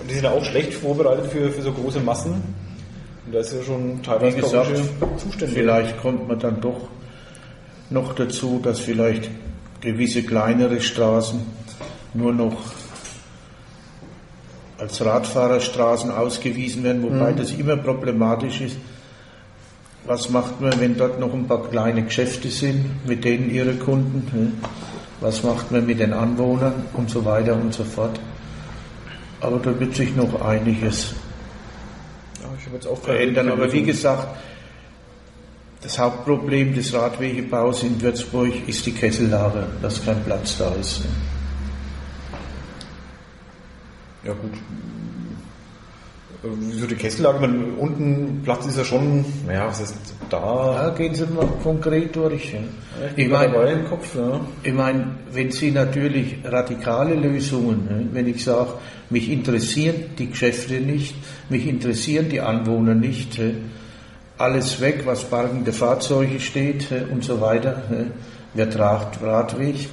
[0.00, 2.42] Und die sind ja auch schlecht vorbereitet für, für so große Massen.
[3.26, 4.88] Und da ist ja schon Wie teilweise gesagt, chaotische
[5.18, 5.54] Zustände.
[5.54, 6.88] vielleicht kommt man dann doch
[7.90, 9.30] noch dazu, dass vielleicht
[9.80, 11.40] gewisse kleinere Straßen
[12.14, 12.56] nur noch
[14.78, 18.76] als Radfahrerstraßen ausgewiesen werden, wobei das immer problematisch ist.
[20.04, 24.26] Was macht man, wenn dort noch ein paar kleine Geschäfte sind, mit denen ihre Kunden?
[24.32, 24.52] ne?
[25.20, 28.18] Was macht man mit den Anwohnern und so weiter und so fort?
[29.40, 31.14] Aber da wird sich noch einiges
[32.42, 33.50] Ja, verändern.
[33.50, 34.36] Aber wie gesagt,
[35.80, 41.02] das Hauptproblem des Radwegebaus in Würzburg ist die Kessellage, dass kein Platz da ist.
[44.24, 44.52] Ja gut.
[46.42, 47.40] Äh, Wieso die Kessellage?
[47.40, 49.94] Meine, unten Platz ist ja schon, naja, was ist
[50.28, 50.74] da?
[50.74, 52.52] Ja, gehen Sie mal konkret durch.
[52.52, 52.60] ja.
[53.16, 54.40] Ich meine, im Kopf, ja.
[54.62, 58.70] ich meine, wenn Sie natürlich radikale Lösungen, wenn ich sage,
[59.10, 61.14] mich interessieren die Geschäfte nicht,
[61.48, 63.40] mich interessieren die Anwohner nicht,
[64.38, 67.82] alles weg, was parkende Fahrzeuge steht und so weiter,
[68.54, 69.88] wird Rad, Radweg,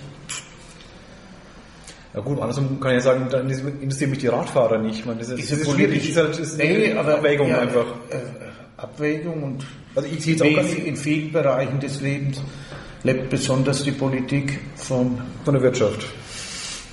[2.14, 5.00] Ja gut, andersrum kann ich ja sagen, dann interessieren mich die Radfahrer nicht.
[5.00, 6.10] Ich meine, das ist, Ist ist schwierig.
[6.10, 7.86] ist halt ist Nee, eine aber Abwägung ja, einfach.
[8.10, 8.18] Äh,
[8.78, 12.42] Abwägung und Also ich sehe jetzt auch ganz in vielen Bereichen des Lebens
[13.04, 16.06] lebt besonders die Politik vom, von der Wirtschaft.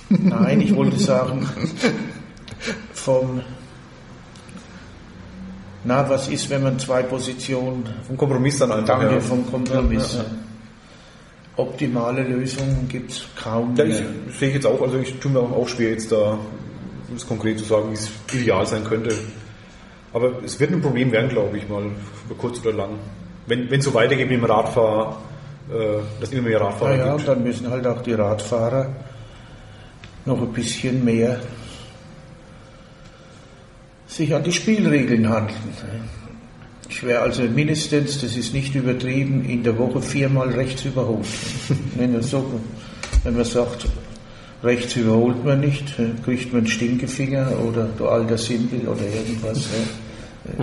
[0.09, 1.49] nein, ich wollte sagen,
[2.93, 3.41] vom,
[5.83, 8.99] na, was ist, wenn man zwei Positionen, Vom Kompromiss dann einfach.
[8.99, 9.19] danke, ja.
[9.21, 10.13] vom Kompromiss.
[10.13, 10.25] Ja, ja,
[11.57, 13.99] Optimale Lösungen gibt es kaum Ja, mehr.
[14.29, 16.37] ich sehe ich jetzt auch, also ich tue mir auch schwer jetzt da,
[17.11, 19.13] das konkret zu sagen, wie es ideal sein könnte.
[20.13, 21.83] Aber es wird ein Problem werden, glaube ich mal,
[22.25, 22.91] über kurz oder lang.
[23.47, 25.21] Wenn es so weitergeht mit dem Radfahr,
[25.69, 27.27] äh, dass immer mehr Ja, Radfahrer ja, und gibt.
[27.29, 28.89] dann müssen halt auch die Radfahrer
[30.25, 31.39] noch ein bisschen mehr
[34.07, 35.53] sich an die Spielregeln halten.
[36.89, 41.25] Ich wäre also mindestens, das ist nicht übertrieben, in der Woche viermal rechts überholt.
[41.95, 42.59] wenn, man so,
[43.23, 43.85] wenn man sagt,
[44.63, 49.59] rechts überholt man nicht, kriegt man einen Stinkefinger oder du alter Simpel oder irgendwas.
[50.57, 50.61] Äh,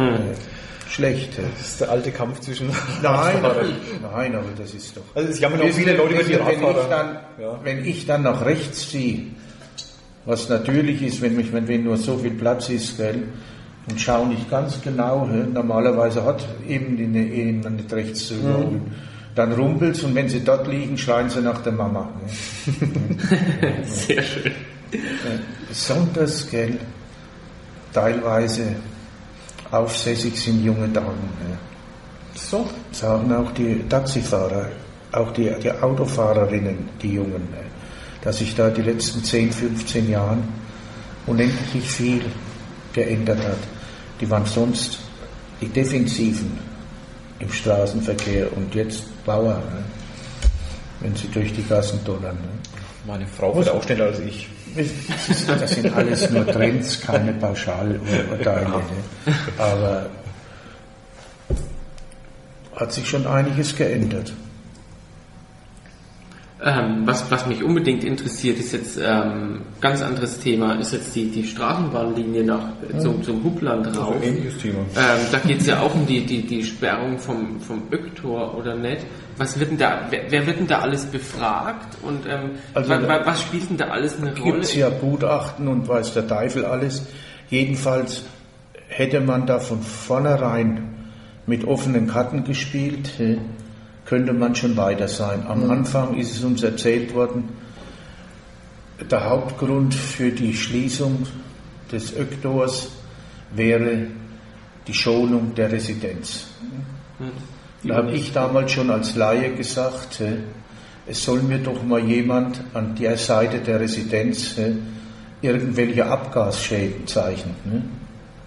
[0.88, 1.30] Schlecht.
[1.38, 2.68] Das ist der alte Kampf zwischen
[3.02, 5.02] Nein, nein, aber das ist doch.
[5.14, 6.88] Also es jammern auch viele Leute über die wenn, ich Radfahrer.
[6.88, 7.58] dann, Ja.
[7.64, 9.22] wenn ich dann nach rechts ziehe,
[10.24, 13.24] was natürlich ist, wenn, mich, wenn, wenn nur so viel Platz ist, gell,
[13.88, 18.92] und schaue nicht ganz genau, hä, normalerweise hat eben die eben nicht rechts zu überholen.
[19.34, 22.08] Dann rumpelt's und wenn sie dort liegen, schreien sie nach der Mama.
[22.20, 23.84] Ne?
[23.84, 24.52] Sehr schön.
[25.68, 26.78] Besonders, gell,
[27.92, 28.76] teilweise
[29.72, 31.28] aufsässig sind junge Damen.
[32.34, 32.68] So.
[32.92, 34.68] Sagen auch die Taxifahrer,
[35.12, 37.64] auch die, die Autofahrerinnen, die Jungen, ne?
[38.22, 40.44] dass sich da die letzten 10, 15 Jahren
[41.26, 42.22] unendlich viel
[42.92, 43.58] geändert hat.
[44.20, 44.98] Die waren sonst
[45.60, 46.58] die Defensiven
[47.38, 49.84] im Straßenverkehr und jetzt Bauer, ne?
[51.00, 52.36] wenn sie durch die Gassen donnern.
[52.36, 52.48] Ne?
[53.06, 54.48] Meine Frau wird auch schneller als ich.
[55.46, 58.68] Das sind alles nur Trends, keine Pauschalurteile.
[58.68, 59.34] Ne?
[59.56, 60.10] Aber
[62.74, 64.32] hat sich schon einiges geändert.
[66.66, 71.30] Ähm, was, was mich unbedingt interessiert, ist jetzt ähm, ganz anderes Thema, ist jetzt die,
[71.30, 72.68] die Straßenbahnlinie nach,
[73.00, 74.14] zum, zum Hubland rauf.
[74.22, 74.78] ähnliches Thema.
[74.96, 78.74] Ähm, da geht es ja auch um die, die, die Sperrung vom, vom Öktor oder
[78.76, 79.04] nicht.
[79.36, 83.08] Was wird denn da, wer, wer wird denn da alles befragt und ähm, Also wa,
[83.08, 84.52] wa, was spielt denn da alles eine Rolle?
[84.52, 87.06] Gibt es ja Gutachten und weiß der Teufel alles.
[87.50, 88.24] Jedenfalls
[88.88, 90.94] hätte man da von vornherein
[91.46, 93.38] mit offenen Karten gespielt, hä,
[94.04, 95.46] könnte man schon weiter sein.
[95.46, 97.48] Am Anfang ist es uns erzählt worden,
[99.10, 101.26] der Hauptgrund für die Schließung
[101.90, 102.90] des Öktors
[103.54, 104.06] wäre
[104.86, 106.46] die Schonung der Residenz.
[107.82, 110.22] Da habe ich damals schon als Laie gesagt,
[111.06, 114.56] es soll mir doch mal jemand an der Seite der Residenz
[115.42, 117.54] irgendwelche Abgasschäden zeichnen.
[117.64, 117.82] Ne?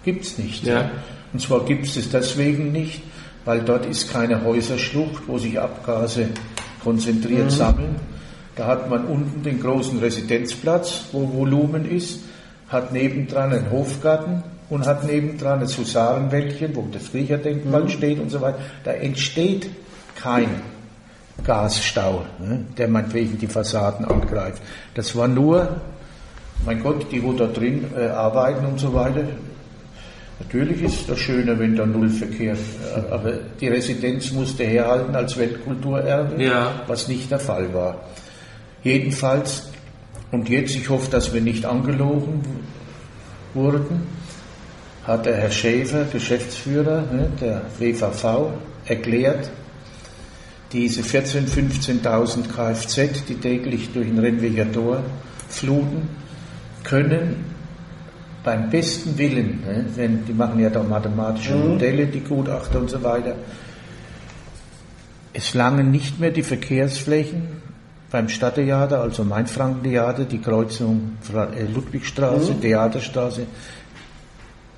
[0.04, 0.64] Gibt es nicht.
[0.64, 0.90] Ja.
[1.32, 3.02] Und zwar gibt es es deswegen nicht,
[3.48, 6.28] weil dort ist keine Häuserschlucht, wo sich Abgase
[6.84, 7.96] konzentriert sammeln.
[8.56, 12.20] Da hat man unten den großen Residenzplatz, wo Volumen ist,
[12.68, 18.42] hat nebendran einen Hofgarten und hat nebendran ein Husarenwäldchen, wo das Kriecherdenkmal steht und so
[18.42, 18.58] weiter.
[18.84, 19.70] Da entsteht
[20.14, 20.50] kein
[21.42, 24.60] Gasstau, ne, der meinetwegen die Fassaden angreift.
[24.92, 25.80] Das war nur,
[26.66, 29.22] mein Gott, die, wo da drin äh, arbeiten und so weiter.
[30.40, 35.36] Natürlich ist das schöner, wenn da null Verkehr, äh, aber die Residenz musste herhalten als
[35.36, 36.72] Weltkulturerbe, Ja.
[36.86, 38.00] was nicht der Fall war.
[38.84, 39.68] Jedenfalls,
[40.30, 42.40] und jetzt, ich hoffe, dass wir nicht angelogen
[43.54, 44.06] wurden,
[45.04, 48.52] hat der Herr Schäfer, Geschäftsführer ne, der WVV,
[48.86, 49.50] erklärt,
[50.72, 51.48] diese 14.000,
[52.02, 55.02] 15.000 Kfz, die täglich durch den Rennweger Tor
[55.48, 56.08] fluten,
[56.84, 57.44] können
[58.44, 63.02] beim besten Willen, ne, wenn, die machen ja da mathematische Modelle, die Gutachter und so
[63.02, 63.34] weiter,
[65.32, 67.48] es langen nicht mehr die Verkehrsflächen
[68.10, 73.46] beim Stadttheater, also Mainfrankentheater, die Kreuzung äh, Ludwigstraße, Theaterstraße,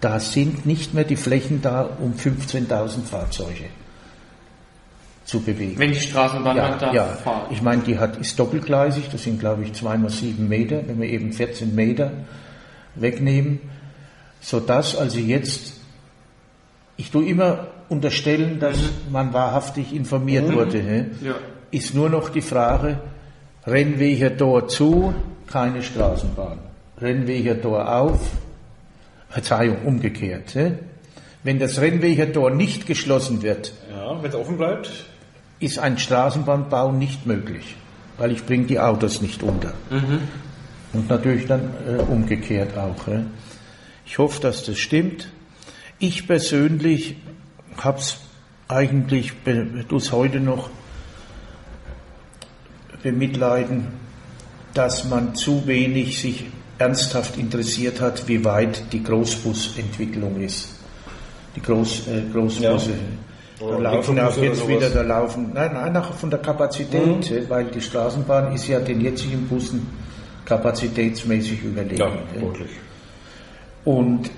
[0.00, 3.64] da sind nicht mehr die Flächen da, um 15.000 Fahrzeuge
[5.24, 5.78] zu bewegen.
[5.78, 7.04] Wenn die Straßenbahn Ja, da ja.
[7.04, 7.42] fahren.
[7.50, 11.08] ich meine, die hat, ist doppelgleisig, das sind glaube ich zweimal sieben Meter, wenn wir
[11.08, 12.10] eben 14 Meter
[12.94, 13.60] wegnehmen,
[14.40, 15.74] sodass also jetzt,
[16.96, 18.78] ich tue immer unterstellen, dass
[19.10, 21.04] man wahrhaftig informiert wurde, hä?
[21.22, 21.34] Ja.
[21.70, 22.98] ist nur noch die Frage,
[23.66, 25.14] Rennweger Tor zu,
[25.46, 26.58] keine Straßenbahn.
[27.00, 28.20] Rennweger Tor auf,
[29.28, 30.54] Verzeihung, umgekehrt.
[30.54, 30.72] hä?
[31.42, 34.90] Wenn das Rennweger Tor nicht geschlossen wird, Ja, wenn es offen bleibt.
[35.58, 37.76] ist ein Straßenbahnbau nicht möglich,
[38.18, 39.72] weil ich bringe die Autos nicht unter.
[40.92, 43.06] Und natürlich dann äh, umgekehrt auch.
[43.08, 43.22] Äh.
[44.04, 45.28] Ich hoffe, dass das stimmt.
[45.98, 47.16] Ich persönlich
[47.76, 48.18] habe es
[48.66, 50.70] eigentlich bis heute noch
[53.02, 53.88] bemitleiden,
[54.74, 56.46] dass man zu wenig sich
[56.78, 60.74] ernsthaft interessiert hat, wie weit die Großbusentwicklung ist.
[61.54, 62.90] Die Groß, äh, Großbusse.
[62.90, 63.66] Ja.
[63.68, 67.80] Da laufen auch jetzt wieder, da laufen, nein, nein, von der Kapazität, äh, weil die
[67.80, 69.86] Straßenbahn ist ja den jetzigen Bussen
[70.50, 72.00] kapazitätsmäßig überlegen.
[72.00, 72.40] Ja, äh.
[72.40, 72.70] deutlich.
[73.84, 74.30] Und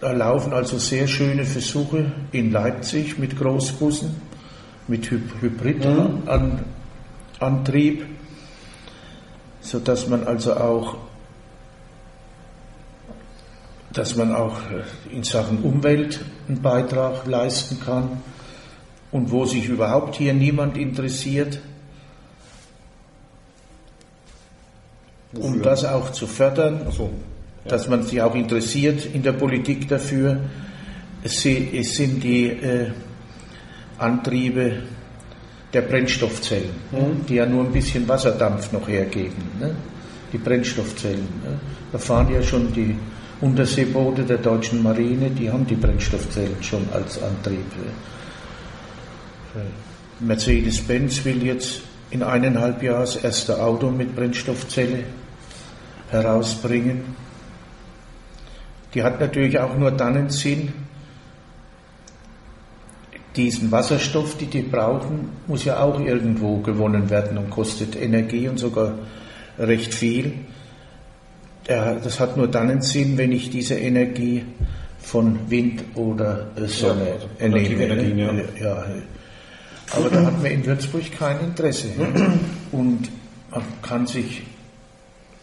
[0.00, 4.16] da laufen also sehr schöne Versuche in Leipzig mit Großbussen,
[4.88, 8.04] mit Hy Hybridantrieb,
[9.60, 10.96] sodass man also auch,
[13.92, 14.56] dass man auch
[15.10, 18.22] in Sachen Umwelt einen Beitrag leisten kann
[19.12, 21.60] und wo sich überhaupt hier niemand interessiert,
[25.38, 25.62] um Wofür?
[25.62, 27.10] das auch zu fördern so.
[27.66, 30.38] dass man sich auch interessiert in der Politik dafür.
[31.22, 32.90] Es si- es sind die äh,
[33.98, 34.82] Antriebe
[35.72, 39.42] der Brennstoffzellen, ne, die ja nur ein bisschen Wasserdampf noch hergeben.
[39.58, 39.74] Ne?
[40.32, 41.26] Die Brennstoffzellen.
[41.42, 41.58] Ne?
[41.92, 42.94] Da fahren ja schon die
[43.40, 47.64] Unterseeboote der deutschen Marine, die haben die Brennstoffzellen schon als Antrieb.
[47.76, 49.62] Ne?
[50.20, 55.00] Mercedes-Benz will jetzt in eineinhalb Jahren das erste Auto mit Brennstoffzelle
[56.10, 57.02] herausbringen.
[58.94, 60.72] Die hat natürlich auch nur dann einen Sinn,
[63.36, 68.58] diesen Wasserstoff, die die brauchen, muss ja auch irgendwo gewonnen werden und kostet Energie und
[68.58, 68.94] sogar
[69.58, 70.34] recht viel.
[71.66, 74.44] Das hat nur dann einen Sinn, wenn ich diese Energie
[74.98, 77.06] von Wind oder Sonne
[77.38, 78.44] ja, ernehme.
[78.60, 78.62] Ja.
[78.62, 78.84] ja.
[79.92, 81.88] Aber da hat man in Würzburg kein Interesse.
[82.72, 83.10] Und
[83.50, 84.42] man kann sich,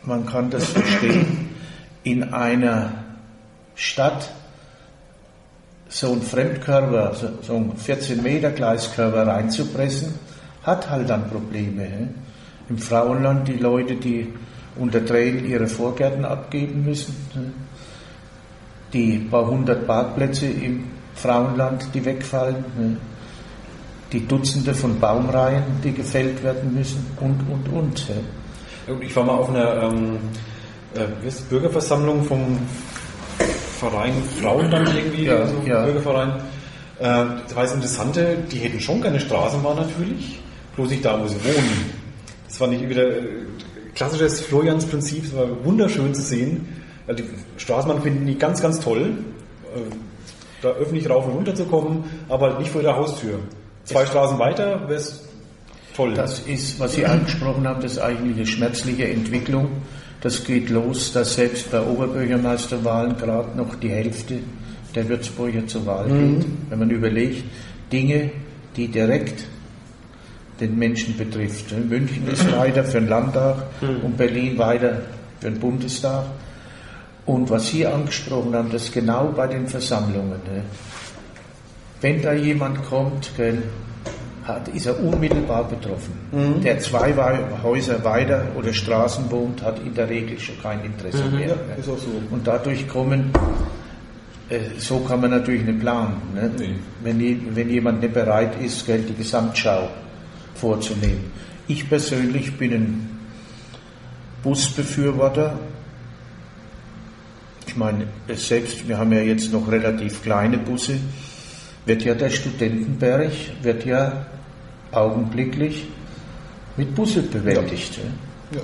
[0.03, 1.49] man kann das verstehen,
[2.03, 2.91] in einer
[3.75, 4.31] Stadt
[5.89, 10.13] so ein Fremdkörper, so ein 14 Meter Gleiskörper reinzupressen,
[10.63, 12.09] hat halt dann Probleme.
[12.69, 14.33] Im Frauenland die Leute, die
[14.77, 17.15] unter Tränen ihre Vorgärten abgeben müssen,
[18.93, 20.85] die paar hundert Parkplätze im
[21.15, 22.97] Frauenland, die wegfallen,
[24.11, 28.05] die Dutzende von Baumreihen, die gefällt werden müssen und, und, und.
[28.99, 30.17] Ich war mal auf einer ähm,
[30.95, 32.59] äh, Bürgerversammlung vom
[33.79, 35.83] Verein Frauenland irgendwie, ja, also ja.
[35.85, 36.29] Bürgerverein.
[36.99, 37.03] Äh,
[37.43, 40.39] das war das Interessante, die hätten schon keine Straßenbahn natürlich,
[40.75, 41.91] bloß nicht da, wo sie wohnen.
[42.47, 43.23] Das war nicht wieder äh,
[43.95, 46.67] klassisches Florians-Prinzip, es war wunderschön zu sehen.
[47.09, 47.23] Die
[47.57, 49.13] Straßenbahn finden die ganz, ganz toll,
[49.75, 49.79] äh,
[50.61, 53.39] da öffentlich rauf und runter zu kommen, aber nicht vor der Haustür.
[53.83, 55.30] Zwei Straßen weiter wäre es
[56.05, 56.13] toll.
[56.15, 59.69] Das ist, was Sie angesprochen haben, das ist eigentlich eine schmerzliche Entwicklung.
[60.21, 64.39] Das geht los, dass selbst bei Oberbürgermeisterwahlen gerade noch die Hälfte
[64.93, 66.39] der Würzburger zur Wahl mhm.
[66.39, 66.47] geht.
[66.69, 67.43] Wenn man überlegt,
[67.91, 68.31] Dinge,
[68.75, 69.45] die direkt
[70.59, 71.71] den Menschen betrifft.
[71.71, 74.05] München ist weiter für den Landtag mhm.
[74.05, 75.01] und Berlin weiter
[75.39, 76.25] für den Bundestag.
[77.25, 80.39] Und was Sie angesprochen haben, das genau bei den Versammlungen.
[80.45, 80.63] Ne?
[82.01, 83.63] Wenn da jemand kommt, gell,
[84.43, 86.13] hat, ist er unmittelbar betroffen.
[86.31, 86.61] Mhm.
[86.61, 87.13] Der zwei
[87.63, 91.35] Häuser weiter oder Straßen wohnt, hat in der Regel schon kein Interesse mhm.
[91.35, 91.47] mehr.
[91.49, 91.83] Ja, ne?
[91.83, 91.97] so.
[92.31, 93.31] Und dadurch kommen,
[94.49, 96.15] äh, so kann man natürlich nicht planen.
[96.33, 96.51] Ne?
[96.57, 96.75] Nee.
[97.03, 99.89] Wenn, wenn jemand nicht bereit ist, Geld die Gesamtschau
[100.55, 101.31] vorzunehmen.
[101.67, 103.19] Ich persönlich bin ein
[104.43, 105.57] Busbefürworter.
[107.67, 110.97] Ich meine, selbst, wir haben ja jetzt noch relativ kleine Busse,
[111.85, 114.25] wird ja der Studentenberg, wird ja
[114.91, 115.87] augenblicklich
[116.77, 117.97] mit Busse bewältigt.
[117.97, 118.57] Ja.
[118.57, 118.63] Ja.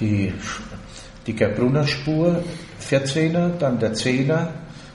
[0.00, 0.32] Die,
[1.26, 2.42] die Gerbrunner Spur,
[2.88, 4.48] 14er, dann der 10er,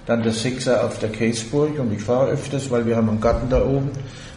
[0.06, 3.50] dann der 6er auf der Käsburg und ich fahre öfters, weil wir haben einen Garten
[3.50, 3.92] da oben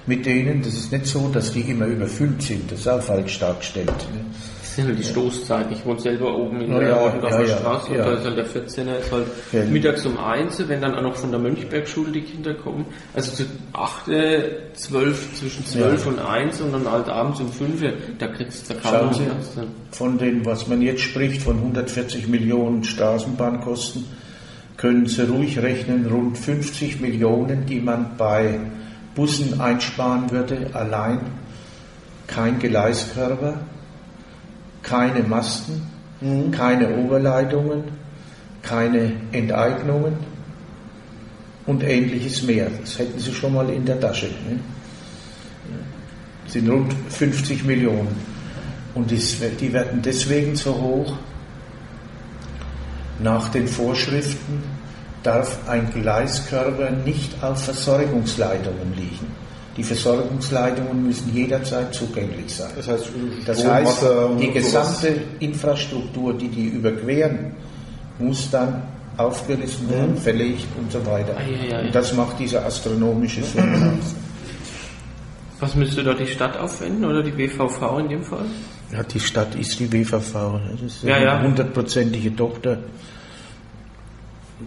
[0.07, 0.63] mit denen.
[0.63, 3.89] Das ist nicht so, dass die immer überfüllt sind, das ist auch falsch dargestellt.
[3.89, 5.73] Das halt die Stoßzeiten.
[5.73, 8.37] Ich wohne selber oben in der ja, Ordendorfer ja, Straße ja, und da ist halt
[8.39, 9.65] der 14er ist halt ja.
[9.65, 12.87] mittags um 1, wenn dann auch noch von der Mönchbergschule die Kinder kommen.
[13.15, 14.11] Also zu 8,
[14.75, 17.83] 12, zwischen 12 und 1 und dann halt abends um 5,
[18.19, 19.23] da kriegst du kaum Sie,
[19.93, 24.05] Von dem, was man jetzt spricht, von 140 Millionen Straßenbahnkosten,
[24.77, 28.61] können Sie ruhig rechnen, rund 50 Millionen, die man bei
[29.15, 31.21] Bussen einsparen würde, allein
[32.27, 33.61] kein Gleiskörper,
[34.83, 35.83] keine Masten,
[36.21, 36.51] mhm.
[36.51, 37.85] keine Oberleitungen,
[38.63, 40.17] keine Enteignungen
[41.67, 42.69] und ähnliches mehr.
[42.81, 44.27] Das hätten Sie schon mal in der Tasche.
[44.27, 44.59] Ne?
[46.45, 48.31] Das sind rund 50 Millionen.
[48.95, 51.17] Und die werden deswegen so hoch.
[53.21, 54.63] Nach den Vorschriften
[55.23, 59.40] darf ein Gleiskörper nicht auf Versorgungsleitungen liegen.
[59.81, 62.69] Die Versorgungsleitungen müssen jederzeit zugänglich sein.
[62.77, 63.09] Das heißt,
[63.47, 64.05] das heißt
[64.39, 67.53] die gesamte Infrastruktur, die die überqueren,
[68.19, 68.83] muss dann
[69.17, 70.19] aufgerissen werden, mhm.
[70.19, 71.35] verlegt und so weiter.
[71.35, 73.99] Ah, ja, ja, und das macht diese astronomische Summe.
[75.61, 78.45] Was müsste dort die Stadt aufwenden oder die BVV in dem Fall?
[78.93, 80.61] Ja, die Stadt ist die BVV.
[80.73, 82.81] Das ist eine hundertprozentige Tochter.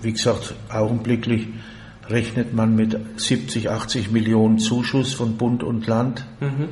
[0.01, 1.49] Wie gesagt, augenblicklich
[2.09, 6.25] rechnet man mit 70, 80 Millionen Zuschuss von Bund und Land.
[6.39, 6.69] Mhm.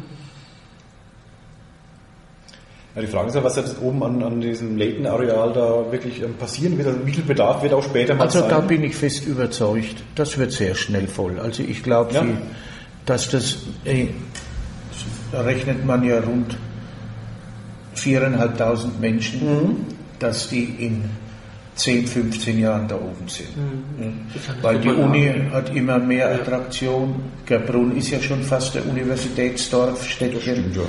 [2.96, 6.34] Ja, die Frage ist ja, was jetzt oben an, an diesem Leighton-Areal da wirklich ähm,
[6.34, 6.90] passieren wird.
[6.90, 8.50] Also wie viel Bedarf wird auch später mal Also sein?
[8.50, 11.40] da bin ich fest überzeugt, das wird sehr schnell voll.
[11.40, 12.26] Also ich glaube, ja.
[13.06, 14.08] dass das, äh,
[15.32, 16.58] da rechnet man ja rund
[17.96, 19.76] 4.500 Menschen, mhm.
[20.20, 21.06] dass die in
[21.76, 23.56] 10, 15 Jahren da oben sind.
[23.56, 24.20] Mhm.
[24.62, 27.16] Weil die Uni hat immer mehr Attraktion.
[27.46, 30.66] Gerbrunn ist ja schon fast der Universitätsdorf, Städtchen.
[30.70, 30.84] Das, ja.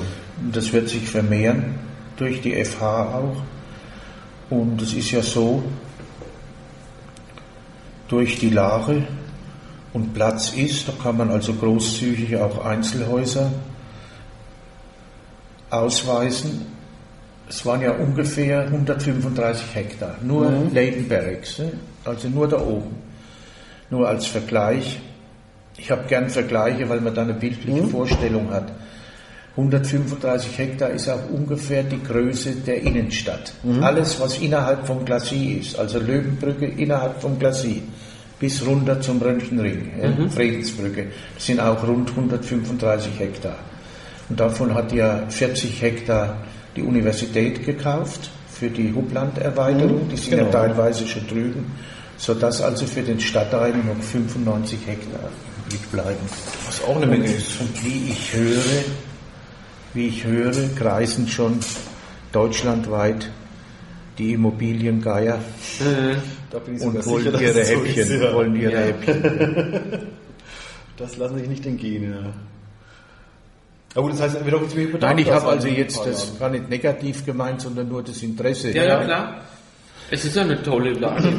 [0.52, 1.76] das wird sich vermehren,
[2.16, 3.36] durch die FH auch.
[4.50, 5.62] Und es ist ja so,
[8.08, 9.06] durch die Lage
[9.94, 13.50] und Platz ist, da kann man also großzügig auch Einzelhäuser
[15.70, 16.66] ausweisen,
[17.52, 20.74] es waren ja ungefähr 135 Hektar, nur mhm.
[20.74, 21.72] Leighton Barracks, ne?
[22.02, 22.96] also nur da oben.
[23.90, 24.98] Nur als Vergleich,
[25.76, 27.90] ich habe gern Vergleiche, weil man da eine bildliche mhm.
[27.90, 28.72] Vorstellung hat.
[29.54, 33.52] 135 Hektar ist auch ungefähr die Größe der Innenstadt.
[33.62, 33.82] Mhm.
[33.84, 37.82] Alles, was innerhalb vom Glacis ist, also Löwenbrücke innerhalb vom Glacis,
[38.40, 40.30] bis runter zum Röntgenring, mhm.
[40.30, 43.56] Friedensbrücke, das sind auch rund 135 Hektar.
[44.30, 46.38] Und davon hat ja 40 Hektar
[46.76, 50.08] die Universität gekauft für die Hublanderweiterung, mhm.
[50.08, 50.44] die sind genau.
[50.44, 51.72] ja teilweise schon drüben,
[52.16, 55.28] sodass also für den Stadtteil noch 95 Hektar
[55.66, 56.20] übrig bleiben.
[56.66, 57.60] Was auch eine Menge ist.
[57.60, 58.84] Und wie ich höre,
[59.94, 61.58] wie ich höre, kreisen schon
[62.32, 63.30] deutschlandweit
[64.18, 65.38] die Immobiliengeier
[65.80, 66.82] mhm.
[66.82, 68.80] und wollen, sicher, ihre Häppchen, so ist, wollen ihre ja.
[68.80, 70.06] Häppchen.
[70.98, 72.12] Das lassen sich nicht entgehen.
[72.12, 72.32] Ja.
[73.94, 77.26] Aber das heißt, wird auch nicht Nein, ich habe also jetzt das gar nicht negativ
[77.26, 78.70] gemeint, sondern nur das Interesse.
[78.72, 79.40] Ja, ja, klar.
[80.10, 81.32] Es ist ja eine tolle Lage.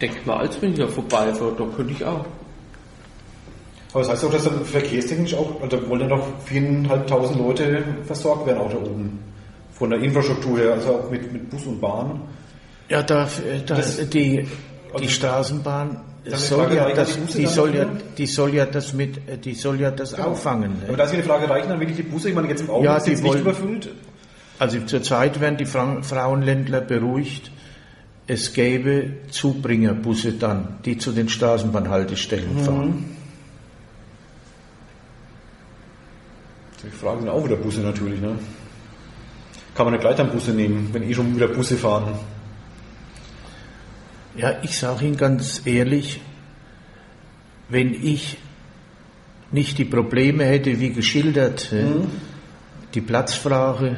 [0.00, 2.24] Denkt mal, als wenn ich da vorbei war, da könnte ich auch.
[3.92, 8.46] Aber das heißt auch, dass dann verkehrstechnisch auch, da wollen ja noch viereinhalbtausend Leute versorgt
[8.46, 9.20] werden, auch da oben.
[9.72, 12.20] Von der Infrastruktur her, also auch mit, mit Bus und Bahn.
[12.88, 13.28] Ja, da,
[13.66, 14.48] da das, die,
[15.00, 16.00] die Straßenbahn
[16.32, 20.14] soll ja das, die, soll ja, die soll ja das mit, die soll ja das
[20.14, 20.28] genau.
[20.28, 20.76] auffangen.
[20.88, 22.30] Aber da ist die Frage, reichen dann wirklich die Busse?
[22.30, 23.90] Ich meine, jetzt im Augenblick ja, sind nicht überfüllt.
[24.58, 27.50] Also zurzeit werden die Fra Frauenländler beruhigt.
[28.26, 32.60] Es gäbe Zubringerbusse dann, die zu den Straßenbahnhaltestellen mhm.
[32.60, 33.16] fahren.
[36.82, 38.20] Die Fragen sind auch wieder Busse natürlich.
[38.20, 38.38] Ne?
[39.74, 42.14] Kann man nicht gleich dann Busse nehmen, wenn eh schon wieder Busse fahren?
[44.36, 46.20] Ja, ich sage Ihnen ganz ehrlich,
[47.68, 48.36] wenn ich
[49.52, 52.08] nicht die Probleme hätte, wie geschildert, mhm.
[52.94, 53.96] die Platzfrage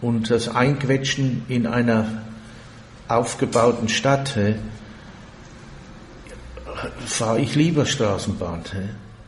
[0.00, 2.24] und das Einquetschen in einer
[3.06, 4.36] aufgebauten Stadt,
[7.06, 8.62] fahre ich lieber Straßenbahn.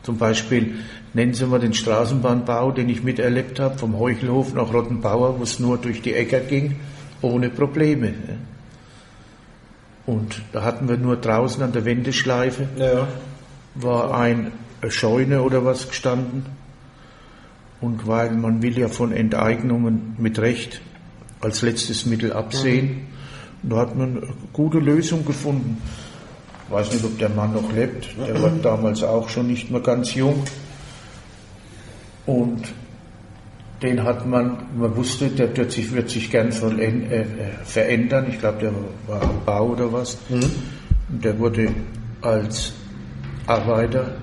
[0.03, 0.75] Zum Beispiel
[1.13, 5.59] nennen Sie mal den Straßenbahnbau, den ich miterlebt habe, vom Heuchelhof nach Rottenbauer, wo es
[5.59, 6.75] nur durch die Äcker ging,
[7.21, 8.13] ohne Probleme.
[10.05, 13.07] Und da hatten wir nur draußen an der Wendeschleife, ja.
[13.75, 14.51] war ein
[14.89, 16.45] Scheune oder was gestanden.
[17.79, 20.81] Und weil man will ja von Enteignungen mit Recht
[21.41, 23.07] als letztes Mittel absehen,
[23.61, 23.69] mhm.
[23.69, 25.81] da hat man eine gute Lösung gefunden.
[26.65, 29.81] Ich weiß nicht, ob der Mann noch lebt, der war damals auch schon nicht mehr
[29.81, 30.43] ganz jung.
[32.25, 32.73] Und
[33.83, 37.25] den hat man, man wusste, der wird sich, wird sich gern äh,
[37.65, 38.27] verändern.
[38.29, 38.71] Ich glaube, der
[39.07, 40.17] war am Bau oder was.
[40.29, 40.43] Mhm.
[41.09, 41.67] Und der wurde
[42.21, 42.71] als
[43.45, 44.15] Arbeiter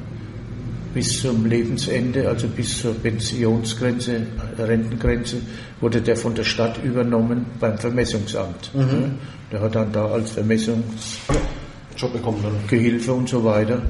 [0.94, 4.22] bis zum Lebensende, also bis zur Pensionsgrenze,
[4.58, 5.36] Rentengrenze,
[5.80, 8.74] wurde der von der Stadt übernommen beim Vermessungsamt.
[8.74, 9.18] Mhm.
[9.52, 12.54] Der hat dann da als Vermessungsjob bekommen, dann.
[12.66, 13.82] Gehilfe und so weiter.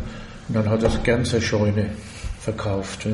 [0.49, 1.87] Und dann hat er gern seine Scheune
[2.41, 3.07] verkauft.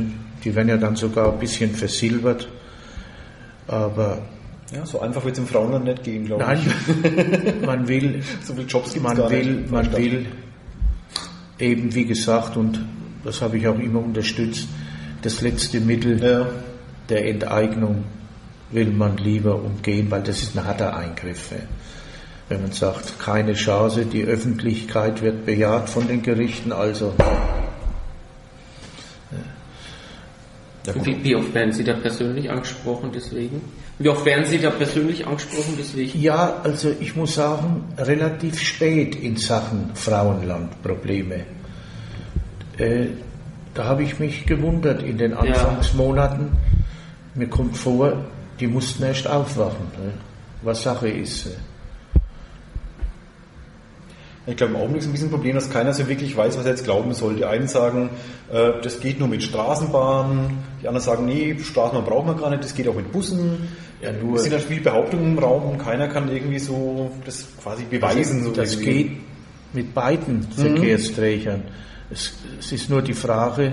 [0.44, 2.48] Die werden ja dann sogar ein bisschen versilbert.
[3.66, 4.22] Aber
[4.72, 6.66] ja, so einfach wird es im Frauenland nicht gehen, glaube ich.
[7.02, 10.26] Nein, man will, so viele Jobs man will, man will
[11.58, 12.80] eben, wie gesagt, und
[13.24, 14.68] das habe ich auch immer unterstützt,
[15.22, 16.46] das letzte Mittel ja.
[17.08, 18.04] der Enteignung
[18.70, 21.52] will man lieber umgehen, weil das ist ein harter Eingriff.
[22.48, 27.14] Wenn man sagt, keine Chance, die Öffentlichkeit wird bejaht von den Gerichten, also
[30.94, 33.60] Wie, wie, oft werden Sie da persönlich angesprochen deswegen?
[33.98, 36.20] Wie oft werden Sie da persönlich angesprochen deswegen?
[36.20, 41.44] Ja, also ich muss sagen, relativ spät in Sachen Frauenlandprobleme.
[42.78, 43.06] Äh,
[43.74, 46.48] da habe ich mich gewundert in den Anfangsmonaten.
[47.34, 48.24] Mir kommt vor,
[48.60, 50.12] die mussten erst aufwachen, ne?
[50.62, 51.50] was Sache ist.
[54.48, 56.64] Ich glaube, im Augenblick ist ein bisschen ein Problem, dass keiner so wirklich weiß, was
[56.64, 57.34] er jetzt glauben soll.
[57.34, 58.10] Die einen sagen,
[58.52, 62.62] äh, das geht nur mit Straßenbahnen, die anderen sagen, nee, Straßenbahn braucht man gar nicht,
[62.62, 63.68] das geht auch mit Bussen.
[64.00, 67.48] Ja, nur es sind halt viele Behauptungen im Raum und keiner kann irgendwie so das
[67.60, 68.44] quasi beweisen.
[68.44, 68.92] So das irgendwie.
[68.92, 69.10] geht
[69.72, 70.52] mit beiden mhm.
[70.52, 71.62] Verkehrsträgern.
[72.10, 73.72] Es, es ist nur die Frage,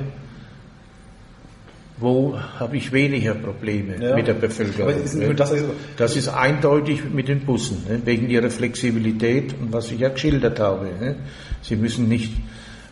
[1.98, 4.16] wo habe ich weniger Probleme ja.
[4.16, 4.90] mit der Bevölkerung.
[4.90, 5.66] Ist das, also
[5.98, 8.02] das, ist eindeutig mit den Bussen, ne?
[8.04, 10.86] wegen ihrer Flexibilität und was ich ja geschildert habe.
[11.00, 11.16] Ne?
[11.62, 12.34] Sie müssen nicht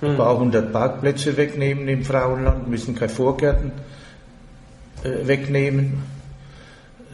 [0.02, 3.72] ein paar hundert Parkplätze wegnehmen im Frauenland, müssen keine Vorgärten
[5.04, 6.04] äh, wegnehmen,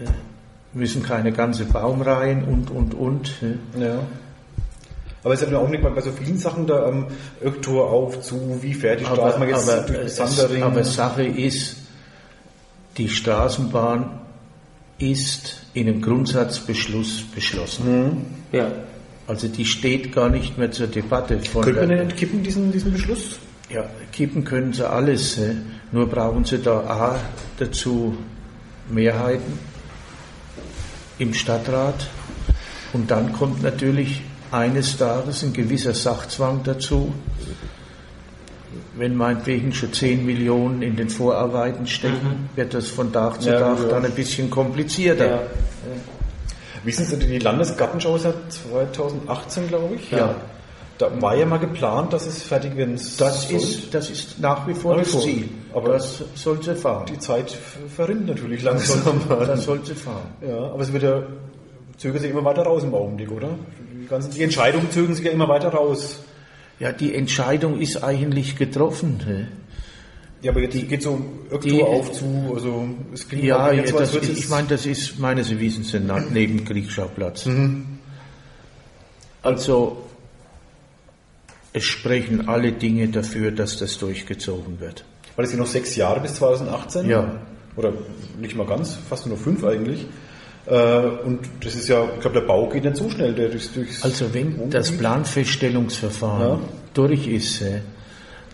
[0.02, 3.42] äh, müssen keine ganze Baumreihen und, und, und.
[3.42, 3.58] Ne?
[3.80, 4.00] Ja.
[5.28, 7.06] Aber es ist ja auch nicht mal bei so vielen Sachen da am ähm,
[7.44, 11.76] Öktor auf zu, wie fertig aber, man jetzt aber, durch es, aber Sache ist,
[12.96, 14.22] die Straßenbahn
[15.00, 18.26] ist in einem Grundsatzbeschluss beschlossen.
[18.54, 18.72] Ja.
[19.28, 21.40] Also die steht gar nicht mehr zur Debatte.
[21.40, 23.38] Von Könnte man der- den entkippen, diesen, diesen Beschluss?
[23.70, 25.38] Ja, kippen können sie alles.
[25.92, 27.20] Nur brauchen sie da A
[27.60, 28.16] dazu
[28.90, 29.60] Mehrheiten
[31.20, 32.08] im Stadtrat.
[32.94, 34.22] Und dann kommt natürlich
[34.52, 37.14] eines Tages ein gewisser Sachzwang dazu.
[38.96, 43.60] Wenn meinetwegen schon 10 Millionen in den Vorarbeiten stecken, wird das von Tag zu Ja,
[43.60, 43.90] Tag ja.
[43.90, 45.28] dann ein bisschen komplizierter.
[45.28, 45.40] ja.
[46.84, 50.10] Wissen Sie, die Landesgartenschau ist ja 2018, glaube ich.
[50.12, 50.36] Ja.
[50.98, 53.58] Da war ja mal geplant, dass es fertig werden Das, soll.
[53.58, 55.22] ist, das ist nach wie vor Nach das vor.
[55.22, 55.50] Ziel.
[55.74, 57.06] Aber das soll sie fahren.
[57.08, 57.52] Die Zeit
[57.96, 59.22] verrinnt natürlich langsam.
[59.30, 60.24] das soll sie fahren.
[60.48, 61.22] Ja, aber es wird ja,
[61.98, 63.50] zögert sich immer weiter raus im Augenblick, oder?
[64.08, 66.20] Die, ganzen, die Entscheidungen zögern sich ja immer weiter raus.
[66.80, 69.18] Ja, die Entscheidung ist eigentlich getroffen.
[69.28, 69.48] ne?
[70.42, 71.20] Ja, aber jetzt geht so
[71.52, 74.48] irgendwo Die- auf zu, also es klingt Ja, ja jetzt so, als das, würde ich
[74.50, 77.48] meine, das ist meines Wissens ein Na- Nebenkriegsschauplatz.
[77.48, 77.98] Mhm.
[79.42, 80.04] Also,
[81.74, 85.04] es sprechen alle Dinge dafür, dass das durchgezogen wird.
[85.36, 87.10] Weil es sind noch sechs Jahre bis 2018.
[87.10, 87.40] Ja.
[87.76, 87.94] Oder
[88.40, 90.06] nicht mal ganz, fast nur fünf eigentlich.
[90.70, 93.72] Äh, Und das ist ja, ich glaube, der Bau geht nicht so schnell, der durchs,
[93.74, 96.60] durchs Also, wenn das Planfeststellungsverfahren Ja.
[96.94, 97.80] durch ist, äh,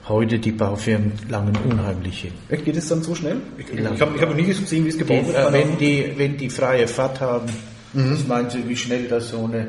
[0.08, 2.34] heute die Baufirmen langen unheimlich hin.
[2.50, 3.38] Echt, geht es dann so schnell?
[3.58, 5.38] Ich, ich habe ich hab noch nie gesehen, wie es gebaut wird.
[5.50, 7.48] äh, wenn, die, wenn die freie Fahrt haben,
[7.94, 9.68] was meinen Sie, wie schnell das so eine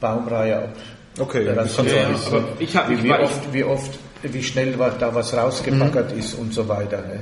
[0.00, 0.74] Baumreihe ab?
[1.18, 2.14] Okay, Ja, das kann ja, sein.
[2.26, 6.34] Aber ich hab, wie, ich wie, oft, wie oft, wie schnell da was rausgebaggert ist
[6.34, 6.98] und so weiter.
[6.98, 7.20] ne?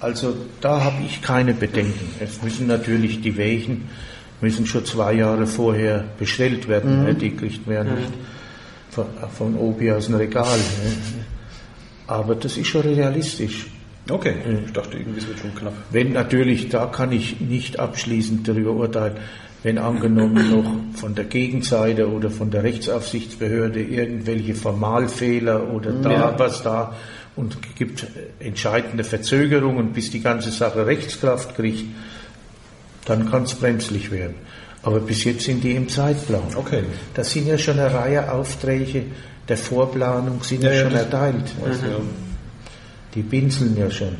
[0.00, 2.08] Also da habe ich keine Bedenken.
[2.20, 3.88] Es müssen natürlich die Weichen
[4.40, 7.04] müssen schon zwei Jahre vorher bestellt werden.
[7.04, 7.14] ne?
[7.14, 8.12] Die kriegt man ja nicht
[8.90, 10.56] von, von Obi aus dem Regal.
[10.56, 10.92] ne?
[12.06, 13.66] Aber das ist schon realistisch.
[14.08, 14.34] Okay,
[14.64, 15.74] ich dachte irgendwie, es wird schon knapp.
[15.90, 19.16] Wenn natürlich, da kann ich nicht abschließend darüber urteilen,
[19.64, 20.50] wenn angenommen
[20.94, 26.34] noch von der Gegenseite oder von der Rechtsaufsichtsbehörde irgendwelche Formalfehler oder da Ja.
[26.38, 26.94] was da
[27.38, 28.06] und gibt
[28.40, 31.84] entscheidende Verzögerungen, bis die ganze Sache Rechtskraft kriegt,
[33.04, 34.34] dann kann es bremslich werden.
[34.82, 36.54] Aber bis jetzt sind die im Zeitplan.
[36.54, 36.82] Okay.
[37.14, 39.04] Das sind ja schon eine Reihe Aufträge
[39.48, 41.54] der Vorplanung sind ja, Ja, schon erteilt.
[41.64, 42.00] Also, ja.
[43.14, 44.16] Die pinseln ja schon.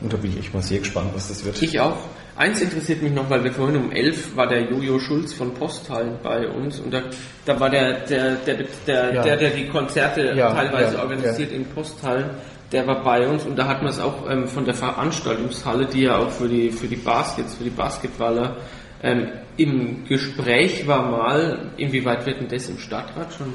[0.00, 1.62] Und da bin ich echt mal sehr gespannt, was das wird.
[1.62, 1.96] Ich auch.
[2.36, 6.16] Eins interessiert mich noch, weil wir vorhin um elf war der Jojo Schulz von Posthallen
[6.22, 7.02] bei uns und da,
[7.44, 8.56] da war der, der, der,
[8.86, 9.22] der, Ja.
[9.22, 12.30] der, der die Konzerte Ja, teilweise ja, organisiert in Posthallen,
[12.72, 16.02] der war bei uns und da hat man es auch ähm, von der Veranstaltungshalle, die
[16.02, 18.56] ja auch für die, für die Baskets, für die Basketballer
[19.04, 23.54] ähm, im Gespräch war mal, inwieweit wird denn das im Stadtrat schon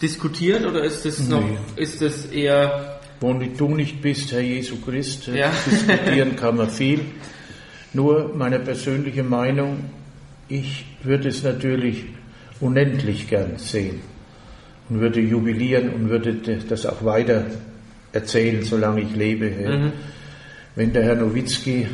[0.00, 1.42] diskutiert oder ist das noch,
[1.74, 5.26] ist das eher Wo du nicht bist, Herr Jesu Christ,
[5.66, 7.00] diskutieren kann man viel.
[7.98, 9.78] Nur meine persönliche Meinung,
[10.48, 12.04] ich würde es natürlich
[12.60, 13.98] unendlich gern sehen
[14.88, 17.46] und würde jubilieren und würde de- das auch weiter
[18.12, 19.48] erzählen, solange ich lebe.
[19.50, 19.90] ja.
[20.76, 21.88] Wenn der Herr Nowitzki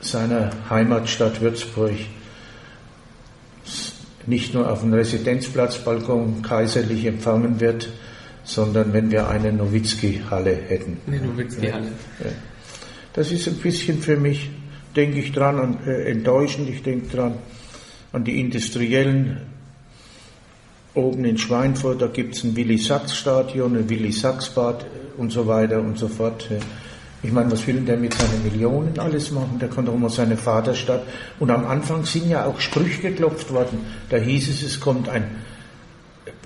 [0.00, 1.92] seiner Heimatstadt Würzburg
[4.26, 7.90] nicht nur auf dem Residenzplatzbalkon kaiserlich empfangen wird,
[8.44, 10.96] sondern wenn wir eine Nowitzki-Halle hätten.
[11.06, 11.88] eine Nowitzki-Halle?
[13.12, 14.48] Das ist ein bisschen für mich,
[14.96, 16.68] denke ich dran, an, äh, enttäuschend.
[16.68, 17.34] Ich denke dran
[18.12, 19.38] an die Industriellen
[20.94, 22.02] oben in Schweinfurt.
[22.02, 26.50] Da gibt es ein Willi-Sachs-Stadion, ein Willi-Sachs-Bad äh, und so weiter und so fort.
[26.50, 26.58] äh.
[27.22, 29.58] Ich meine, was will denn der mit seinen Millionen alles machen?
[29.60, 31.02] Der kann doch mal seine Vaterstadt.
[31.38, 33.80] Und am Anfang sind ja auch Sprüche geklopft worden.
[34.08, 35.24] Da hieß es, es kommt ein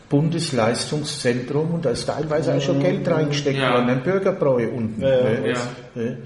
[0.09, 3.75] Bundesleistungszentrum und da ist teilweise auch schon Geld reingesteckt Ja.
[3.75, 5.01] worden, ein Bürgerbräu unten.
[5.01, 5.49] Ja, ja, ne?
[5.49, 5.59] ja.
[5.95, 6.19] Ne?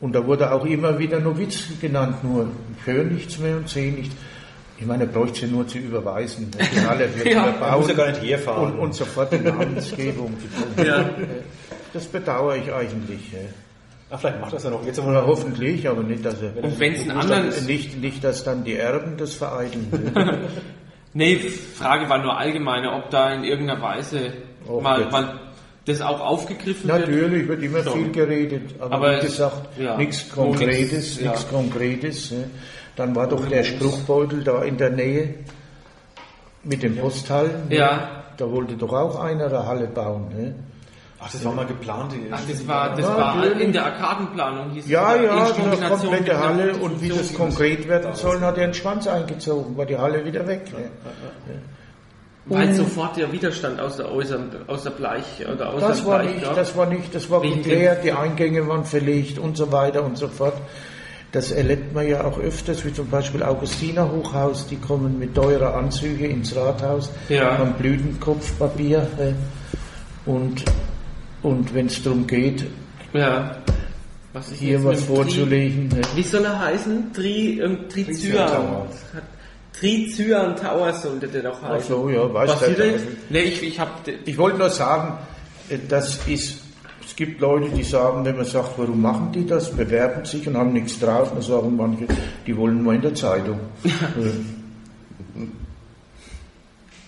[0.00, 3.92] Und da wurde auch immer wieder Nowitzki genannt, nur ich höre nichts mehr und sehe
[3.92, 4.14] nichts.
[4.78, 6.50] Ich meine, er bräuchte sie nur zu überweisen.
[6.74, 7.54] Die wird Ja.
[7.76, 8.72] muss ja gar nicht herfahren.
[8.72, 10.34] und, und sofort eine Namensgebung.
[10.84, 11.08] Ja.
[11.92, 13.32] Das bedauere ich eigentlich.
[13.32, 13.38] ja.
[14.10, 14.84] Ah, vielleicht macht das ja noch.
[14.84, 18.44] Jetzt wir hoffentlich, aber nicht, dass er, Und wenn es einen anderen, nicht, nicht, dass
[18.44, 19.88] dann die Erben das vereiteln.
[20.14, 20.38] ne?
[21.16, 24.32] Nee, Frage war nur allgemeine, ob da in irgendeiner Weise
[24.68, 25.38] Och, mal, mal
[25.86, 27.00] das auch aufgegriffen wird.
[27.08, 27.90] Natürlich wird immer So.
[27.92, 29.96] viel geredet, aber, Aber wie es- gesagt, ja.
[29.96, 31.30] nichts Konkretes, nichts, ja.
[31.30, 32.30] nichts Konkretes.
[32.30, 32.44] ne.
[32.96, 35.34] Dann war doch der Spruchbeutel da in der Nähe
[36.62, 37.68] mit dem Posthallen.
[37.68, 37.76] ne.
[37.76, 38.08] Ja.
[38.36, 40.28] Da wollte doch auch einer eine Halle bauen.
[40.36, 40.54] Ne?
[41.20, 42.12] Ach, das war mal geplant.
[42.30, 46.74] Ach, das war, das Ja, war in der Arkadenplanung hieß Ja, ja, eine komplette Halle
[46.76, 50.46] und wie das konkret werden soll, hat er einen Schwanz eingezogen, war die Halle wieder
[50.46, 50.64] weg.
[50.72, 50.90] Ne?
[52.46, 56.06] Weil sofort der Widerstand aus der, aus der, aus der Bleich oder aus Das der
[56.06, 56.56] war Bleich nicht, gab.
[56.56, 60.28] das war nicht, das war geklärt, die Eingänge waren verlegt und so weiter und so
[60.28, 60.54] fort.
[61.32, 65.74] Das erlebt man ja auch öfters, wie zum Beispiel Augustiner Hochhaus, die kommen mit teurer
[65.74, 67.56] Anzüge ins Rathaus, Ja.
[67.58, 70.64] haben Blütenkopfpapier äh, und,
[71.42, 72.64] und wenn es darum geht,
[73.14, 73.56] Ja.
[74.34, 77.12] Was ist hier was vorzulegen, äh, Tri, Wie soll er heißen?
[77.12, 78.48] Tri, ähm, Trizyan.
[78.48, 78.86] Tower.
[79.78, 81.88] Trizyan Tower sollte der doch ach heißen.
[81.88, 83.00] so, ja, weiß Was der er?
[83.28, 85.18] Nee, ich, ich hab, Ich wollte nur sagen,
[85.68, 86.60] äh, das ist,
[87.04, 90.56] es gibt Leute, die sagen, wenn man sagt, warum machen die das, bewerben sich und
[90.56, 92.06] haben nichts drauf, dann sagen manche,
[92.46, 93.60] die wollen nur in der Zeitung.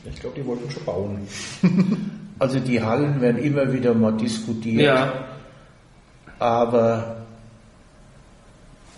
[0.09, 1.19] Ich glaube, die wollten schon bauen.
[2.39, 5.25] Also die Hallen werden immer wieder mal diskutiert, ja.
[6.39, 7.25] aber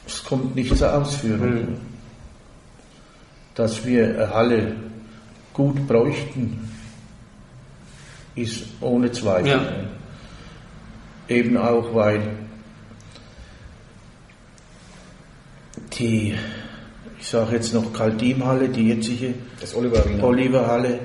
[0.04, 1.78] es kommt nicht zur Ausführung.
[3.58, 4.76] Dass wir eine Halle
[5.52, 6.70] gut bräuchten,
[8.36, 9.50] ist ohne Zweifel.
[9.50, 9.62] Ja.
[11.28, 12.22] Eben auch, weil
[15.98, 16.36] die,
[17.18, 20.04] ich sage jetzt noch Kaltimhalle, die jetzige Das Oliver.
[20.22, 21.00] Oliverhalle,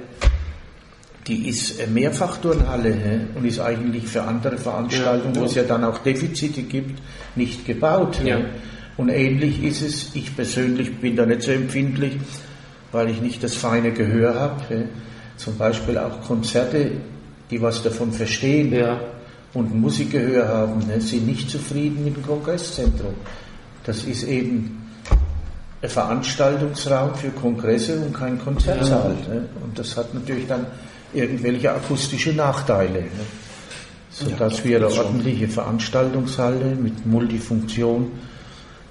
[1.25, 3.19] die ist eine Mehrfachturnhalle hä?
[3.33, 7.01] und ist eigentlich für andere Veranstaltungen, wo es ja dann auch Defizite gibt,
[7.35, 8.23] nicht gebaut.
[8.23, 8.41] Ja.
[8.97, 12.17] Und ähnlich ist es, ich persönlich bin da nicht so empfindlich,
[12.91, 14.85] weil ich nicht das feine Gehör habe.
[15.37, 16.91] Zum Beispiel auch Konzerte,
[17.49, 18.99] die was davon verstehen Ja.
[19.53, 23.13] und Musikgehör haben, ne, sind nicht zufrieden mit dem Kongresszentrum.
[23.83, 24.83] Das ist eben
[25.81, 29.15] ein Veranstaltungsraum für Kongresse und kein Konzertsaal.
[29.27, 29.49] Ne?
[29.63, 30.65] Und das hat natürlich dann
[31.13, 33.01] irgendwelche akustische Nachteile.
[33.01, 33.09] Ne?
[34.11, 38.11] Sodass wir eine ordentliche Veranstaltungshalle mit Multifunktion,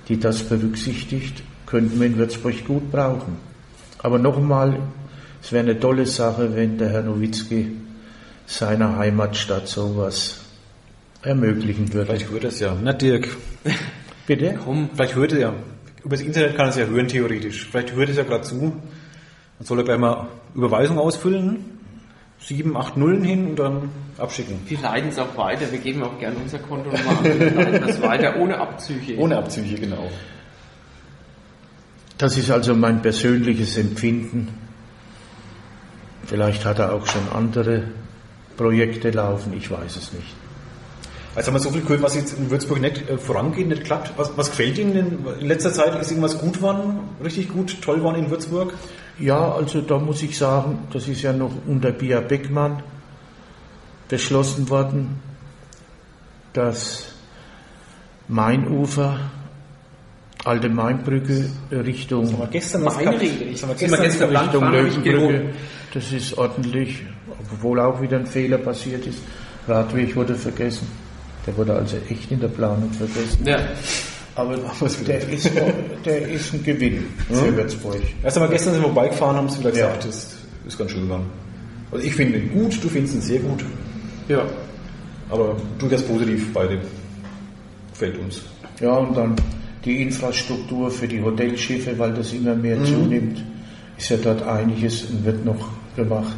[0.09, 3.37] die das berücksichtigt, könnten wir in Würzburg gut brauchen.
[3.99, 4.79] Aber nochmal,
[5.43, 7.73] es wäre eine tolle Sache, wenn der Herr Nowitzki
[8.47, 10.41] seiner Heimatstadt sowas
[11.23, 12.07] ermöglichen würde.
[12.07, 12.77] Vielleicht hört er es ja.
[12.83, 13.29] Na, Dirk.
[14.27, 14.59] Bitte?
[14.65, 14.91] Komm.
[14.95, 15.55] Vielleicht hört er ja.
[16.05, 17.69] Über das Internet kann er es ja hören, theoretisch.
[17.71, 18.73] Vielleicht hört es ja gerade zu.
[19.59, 21.82] Dann soll er gleich mal Überweisung ausfüllen.
[22.45, 24.59] Sieben, acht Nullen hin und dann abschicken.
[24.67, 25.71] Wir leiten es auch weiter.
[25.71, 27.25] Wir geben auch gerne unser Konto nochmal an.
[27.25, 29.17] Wir leiten das weiter ohne Abzüge.
[29.17, 30.11] Ohne Abzüge, genau.
[32.19, 34.49] Das ist also mein persönliches Empfinden.
[36.27, 37.85] Vielleicht hat er auch schon andere
[38.57, 40.35] Projekte laufen, ich weiß es nicht.
[41.35, 44.13] Jetzt haben wir so viel gehört, was jetzt in Würzburg nicht äh, vorangeht, nicht klappt.
[44.19, 45.99] Was, was gefällt Ihnen denn in letzter Zeit?
[45.99, 47.01] Ist irgendwas gut geworden?
[47.25, 48.75] Richtig gut, toll geworden in Würzburg?
[49.19, 52.83] Ja, also da muss ich sagen, das ist ja noch unter Bia Beckmann
[54.09, 55.21] beschlossen worden,
[56.53, 57.13] dass
[58.29, 59.19] Mainufer,
[60.45, 62.85] alte Mainbrücke Richtung Haben wir gestern.
[62.85, 64.37] Das wir Sind wir gestern.
[64.37, 65.51] Richtung habe ich Löwenbrücke.
[65.95, 67.03] Das ist ordentlich,
[67.53, 69.23] obwohl auch wieder ein Fehler passiert ist.
[69.69, 70.89] Radweg wurde vergessen.
[71.47, 73.45] Der wurde also echt in der Planung vergessen.
[73.45, 73.59] Ja.
[74.35, 74.57] Aber
[75.07, 75.51] der ist,
[76.05, 78.01] der ist ein Gewinn für Würzburg.
[78.23, 79.87] Erst einmal gestern sind wir vorbeigefahren, haben es wieder Ja.
[79.89, 80.35] gesagt, das
[80.67, 81.27] ist ganz schön gegangen.
[81.91, 83.63] Also ich finde ihn gut, du findest ihn sehr gut,
[84.29, 84.43] Ja.
[85.29, 86.79] aber durchaus positiv beide.
[87.93, 88.43] Gefällt uns.
[88.81, 89.37] Ja, und dann
[89.85, 93.43] die Infrastruktur für die Hotelschiffe, weil das immer mehr zunimmt,
[93.99, 96.37] ist ja dort einiges und wird noch gemacht.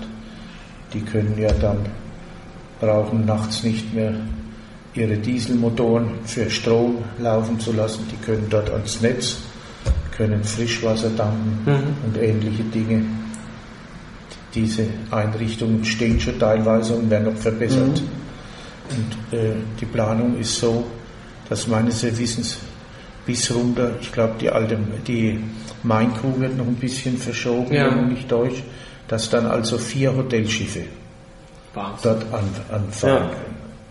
[0.92, 1.78] Die können ja dann,
[2.80, 4.14] brauchen nachts nicht mehr
[4.94, 8.06] ihre Dieselmotoren für Strom laufen zu lassen.
[8.10, 9.38] Die können dort ans Netz,
[10.16, 11.58] können Frischwasser tanken
[12.06, 13.02] und ähnliche Dinge.
[14.54, 18.00] Diese Einrichtungen stehen schon teilweise und werden noch verbessert.
[18.90, 20.86] Und äh, die Planung ist so,
[21.48, 22.58] dass meines Wissens
[23.26, 24.78] bis runter, ich glaube, die alte,
[25.08, 25.40] die
[25.82, 27.90] Main-Crew wird noch ein bisschen verschoben, Ja.
[27.90, 28.62] wenn ich nicht täusche,
[29.08, 30.82] dass dann also vier Hotelschiffe
[31.72, 31.98] Wahnsinn.
[32.02, 33.30] dort an, anfahren,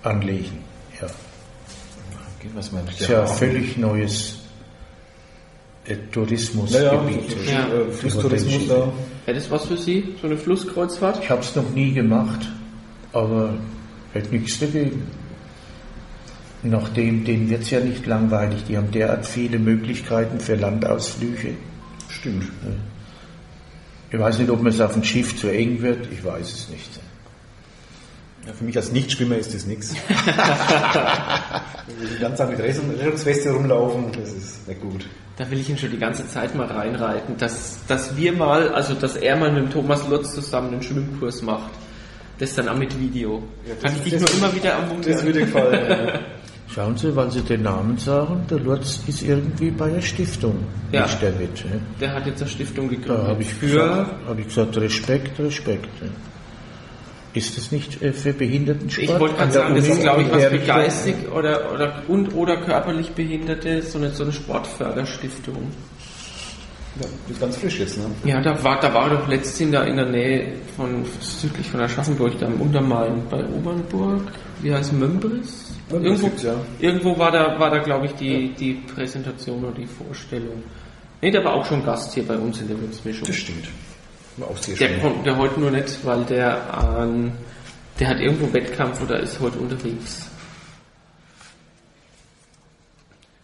[0.04, 0.62] anlegen.
[2.56, 4.39] Was meinst Das ist ja ein völlig neues
[6.12, 7.36] Tourismusgebiet.
[7.46, 7.82] Ja, ja, Ja.
[7.82, 8.91] Äh, Flusstourismus da.
[9.26, 10.16] Wäre das was für Sie?
[10.22, 11.24] So eine Flusskreuzfahrt?
[11.24, 12.50] Ich habe es noch nie gemacht,
[13.12, 13.54] aber
[14.14, 15.04] hätte nichts dagegen.
[16.64, 18.64] Nachdem, denen wird es ja nicht langweilig.
[18.70, 21.56] Die haben derart viele Möglichkeiten für Landausflüge.
[22.08, 22.48] Stimmt.
[24.12, 26.08] Ich weiß nicht, ob mir es auf dem Schiff zu eng wird.
[26.14, 27.00] Ich weiß es nicht.
[28.46, 29.94] Ja, für mich als Nichtschwimmer ist das nichts.
[31.88, 35.06] Wenn wir die ganze Zeit mit Rettungs- Rettungsweste rumlaufen, das ist nicht gut.
[35.38, 38.94] Da will ich ihn schon die ganze Zeit mal reinreiten, dass, dass wir mal, also
[38.94, 41.72] dass er mal mit dem Thomas Lutz zusammen einen Schwimmkurs macht.
[42.39, 43.44] Das dann auch mit Video.
[43.82, 46.20] Kann ich dich nur immer wieder am Mund Das würde gefallen.
[46.74, 50.56] Schauen Sie, weil Sie den Namen sagen, der Lutz ist irgendwie bei der Stiftung.
[50.91, 51.04] Ja.
[51.04, 51.64] Nicht der Witt.
[51.66, 51.80] ne?
[52.02, 53.28] Der hat jetzt eine Stiftung Da gegründet.
[53.28, 56.02] habe ich, gesagt, hab ich gesagt, Respekt, Respekt.
[56.02, 56.10] ne?
[57.34, 59.10] Ist das nicht äh, für Behindertensport?
[59.10, 62.58] Ich wollte gerade sagen, das ist, glaube ich, was für geistig oder, oder, und oder
[62.58, 65.72] körperlich Behinderte, so eine, so eine Sportförderstiftung.
[66.96, 68.06] Ja, das ist ganz frisch jetzt, ne?
[68.24, 72.38] Ja, da war, da war doch letztens da in der Nähe von, südlich von Aschaffenburg,
[72.40, 74.32] da am Untermain bei Obernburg,
[74.62, 75.72] wie heißt Mömbris?
[75.90, 76.56] Mömbris Irgendwo, ja.
[76.80, 80.62] irgendwo war da, war da glaube ich, die, die Präsentation oder die Vorstellung.
[81.20, 83.26] Nee, der war auch schon Gast hier bei uns in der Würzmischung.
[83.26, 83.70] Das stimmt.
[84.80, 87.34] Der kommt der heute nur nicht, weil der an,
[88.00, 90.30] der hat irgendwo Wettkampf oder ist heute unterwegs.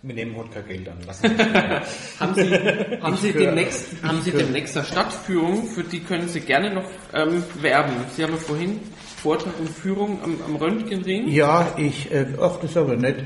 [0.02, 0.96] Wir nehmen heute kein Geld an.
[2.20, 2.56] Haben Sie,
[3.02, 7.44] haben Sie demnächst, haben Sie demnächst eine Stadtführung, für die können Sie gerne noch ähm,
[7.62, 7.92] werben.
[8.16, 8.80] Sie haben ja vorhin
[9.22, 11.28] Vortrag und Führung am, am Röntgenring.
[11.28, 13.26] Ja, ich, äh, ach, das ist aber nett.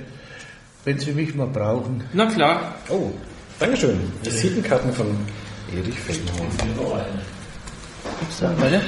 [0.83, 2.03] Wenn Sie mich mal brauchen.
[2.11, 3.11] Na klar, oh,
[3.59, 3.99] Dankeschön.
[4.23, 5.15] Visitenkarten von
[5.71, 5.95] Erich
[8.29, 8.81] Feckenhauer.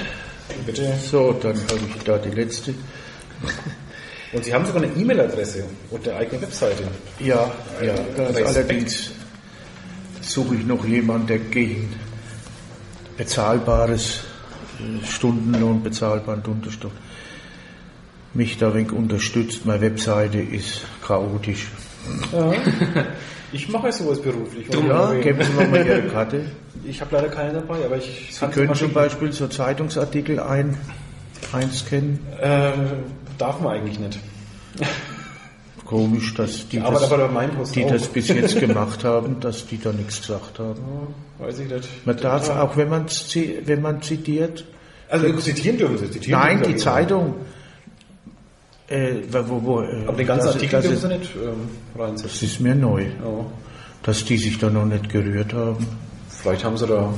[0.66, 0.93] Bitte.
[1.01, 2.74] So, dann habe ich da die letzte.
[4.32, 6.84] Und Sie haben sogar eine E-Mail-Adresse und eine eigene Webseite.
[7.20, 7.51] Ja,
[7.82, 8.47] ja, da ist Respekt.
[8.47, 9.11] allerdings
[10.22, 11.93] suche ich noch jemanden, der gegen
[13.18, 14.22] bezahlbares
[14.80, 17.05] äh, Stundenlohn, bezahlbaren Unterstunden
[18.36, 19.66] mich da wenig unterstützt.
[19.66, 21.68] Meine Webseite ist chaotisch.
[23.51, 24.67] Ich mache sowas beruflich.
[24.73, 26.41] Ja, geben Sie mir mal Ihre Karte.
[26.87, 30.77] Ich habe leider keine dabei, aber ich Sie kann können zum Beispiel so Zeitungsartikel ein,
[31.51, 32.19] einscannen.
[32.39, 32.73] Äh,
[33.39, 34.19] darf man eigentlich nicht.
[35.85, 37.89] Komisch, dass die, Aber das, aber mein Post die auch.
[37.91, 40.79] das bis jetzt gemacht haben, dass die da nichts gesagt haben.
[41.39, 41.87] Weiß ich nicht.
[42.05, 44.65] Man darf auch, wenn man, zi- wenn man zitiert,
[45.09, 46.11] Also zitieren dürfen Sie.
[46.11, 46.79] Zitieren Nein, dürfen die.
[46.79, 47.33] Zeitung.
[48.88, 52.01] Äh, wo, wo, äh, Aber den ganzen das- Artikel das dürfen Sie nicht ähm, das
[52.07, 52.47] reinsetzen.
[52.47, 53.45] ist mir neu, Ja.
[54.03, 55.86] dass die sich da noch nicht gerührt haben.
[56.29, 57.11] Vielleicht haben Sie da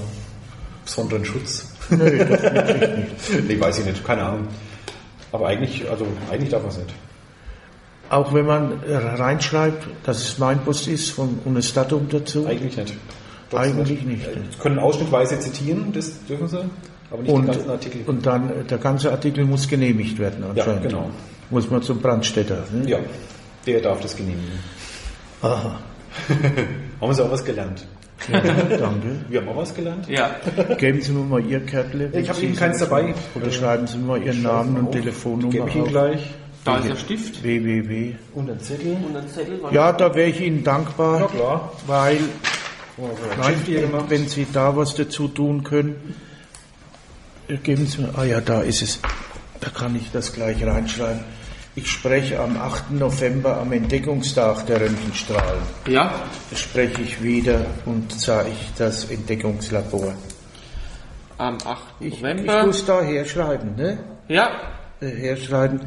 [0.86, 1.70] besonderen Schutz.
[1.89, 2.97] Nö, das wirklich
[3.32, 3.47] nicht.
[3.49, 4.05] nee, weiß ich nicht.
[4.05, 4.47] Keine Ahnung.
[5.34, 6.93] Aber eigentlich, also eigentlich darf man es nicht.
[8.09, 12.45] Auch wenn man äh, reinschreibt, dass es mein Bus ist von, und das Datum dazu.
[12.47, 12.93] Eigentlich nicht.
[13.53, 14.24] Eigentlich nicht.
[14.24, 16.59] Sie können ausschnittweise zitieren, das dürfen Sie,
[17.11, 18.01] aber nicht den Und, ganzen Artikel.
[18.05, 20.84] und dann, äh, der ganze Artikel muss genehmigt werden anscheinend.
[20.86, 21.09] Ja, genau.
[21.50, 22.66] Muss man zum Brandstätter.
[22.74, 22.89] Ne?
[22.89, 23.00] ja,
[23.66, 24.60] der darf das genehmigen.
[25.41, 25.80] Aha.
[27.02, 27.86] Haben Sie auch was gelernt?
[28.32, 29.08] Ja, danke.
[29.30, 30.08] Wir haben auch was gelernt.
[30.10, 30.36] ja.
[30.78, 32.10] Geben Sie mir mal Ihr Kärtle.
[32.14, 33.14] Ich habe so- keins dabei.
[33.36, 36.22] Oder schreiben Sie mir mal Ihren Namen und Telefonnummer Gebe ich Ihnen gleich.
[36.66, 38.16] Da ist der Stift www.
[38.34, 38.98] Und ein Zettel.
[39.08, 39.60] und ein Zettel.
[39.72, 41.72] Ja, da wäre ich Ihnen dankbar, Ja, klar.
[41.86, 42.18] weil
[43.00, 43.08] Oh,
[43.39, 43.56] nein,
[44.10, 46.16] wenn Sie da was dazu tun können,
[47.64, 49.00] geben Sie mir, ah ja, da ist es,
[49.60, 51.24] da kann ich das gleich reinschreiben.
[51.76, 52.91] Ich spreche am 8.
[52.91, 55.62] November am Entdeckungstag der Röntgenstrahlen.
[55.88, 56.12] Ja,
[56.55, 58.49] Spreche ich wieder und zeige
[58.80, 60.16] das Entdeckungslabor.
[61.38, 61.78] am 8.
[61.99, 62.66] Ich, ich November.
[62.66, 63.99] muss da herschreiben, ne?
[64.28, 64.49] ja,
[65.01, 65.82] Äh, herschreiben.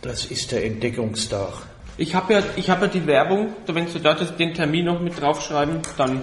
[0.00, 1.52] Das ist der Entdeckungstag.
[1.98, 5.20] ich habe ja, ich habe ja die Werbung, wenn Sie da den Termin noch mit
[5.20, 6.22] draufschreiben, dann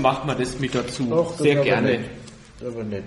[0.00, 1.06] machen wir das mit dazu.
[1.06, 1.98] Das Sehr gerne.
[1.98, 2.10] Nicht.
[2.66, 3.04] Aber nicht.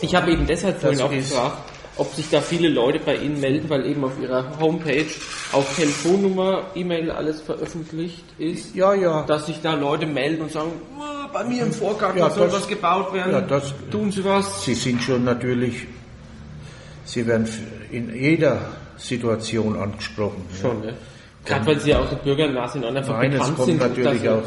[0.00, 1.58] Ich habe eben deshalb vorhin auch gefragt,
[1.96, 5.06] ob sich da viele Leute bei Ihnen melden, weil eben auf Ihrer Homepage
[5.52, 8.74] auf Telefonnummer, E-Mail alles veröffentlicht ist.
[8.74, 9.22] Ja, ja.
[9.22, 12.56] Dass sich da Leute melden und sagen, "Oh, bei mir im Vorgarten Ja, soll das-
[12.56, 13.32] was gebaut werden.
[13.32, 14.64] ja, das- Tun Sie was?
[14.64, 15.86] Sie sind schon natürlich,
[17.06, 17.48] Sie werden
[17.90, 18.58] in jeder
[18.98, 20.44] Situation angesprochen.
[20.52, 20.60] ja.
[20.60, 20.94] Schon, ne?
[21.46, 23.78] Gerade weil Sie ja auch so bürgernah sind einfach Nein, es bekannt kommt sind.
[23.80, 24.42] natürlich auch,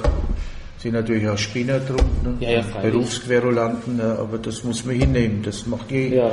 [0.80, 2.38] sind natürlich auch Spinner drum, ne?
[2.40, 2.64] Ja, ja.
[2.82, 4.18] Berufsquerulanten, ne?
[4.20, 6.16] aber das muss man hinnehmen, das macht je.
[6.16, 6.32] Ja.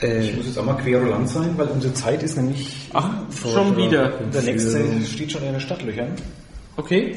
[0.00, 2.88] Äh, Ich muss jetzt auch mal querulant sein, weil unsere Zeit ist nämlich.
[2.92, 3.08] Ach,
[3.52, 4.10] schon wieder.
[4.32, 6.12] Der nächste steht schon in den Stadtlöchern.
[6.76, 7.16] Okay.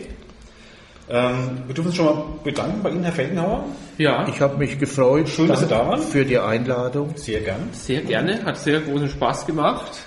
[1.08, 3.64] Ähm, wir dürfen uns schon mal bedanken bei Ihnen, Herr Felgenhauer.
[4.00, 6.02] Ja, ich habe mich gefreut Schön, dass Sie da waren.
[6.02, 7.12] für die Einladung.
[7.16, 7.70] Sehr gern.
[7.74, 8.44] sehr gerne.
[8.44, 10.00] Hat sehr großen Spaß gemacht.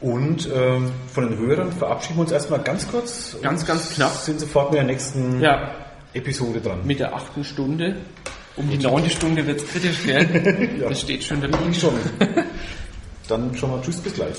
[0.00, 3.36] Und ähm, von den Hörern verabschieden wir uns erstmal ganz kurz.
[3.40, 4.12] Ganz, ganz knapp.
[4.12, 5.70] Sind sofort mit der nächsten Ja,
[6.12, 6.80] Episode dran.
[6.84, 7.96] mit der achten Stunde.
[8.56, 10.80] Um die neunte Stunde wird es kritisch werden.
[10.88, 11.58] Das steht schon dabei.
[11.72, 11.94] schon.
[13.28, 14.36] Dann schon mal Tschüss, bis gleich.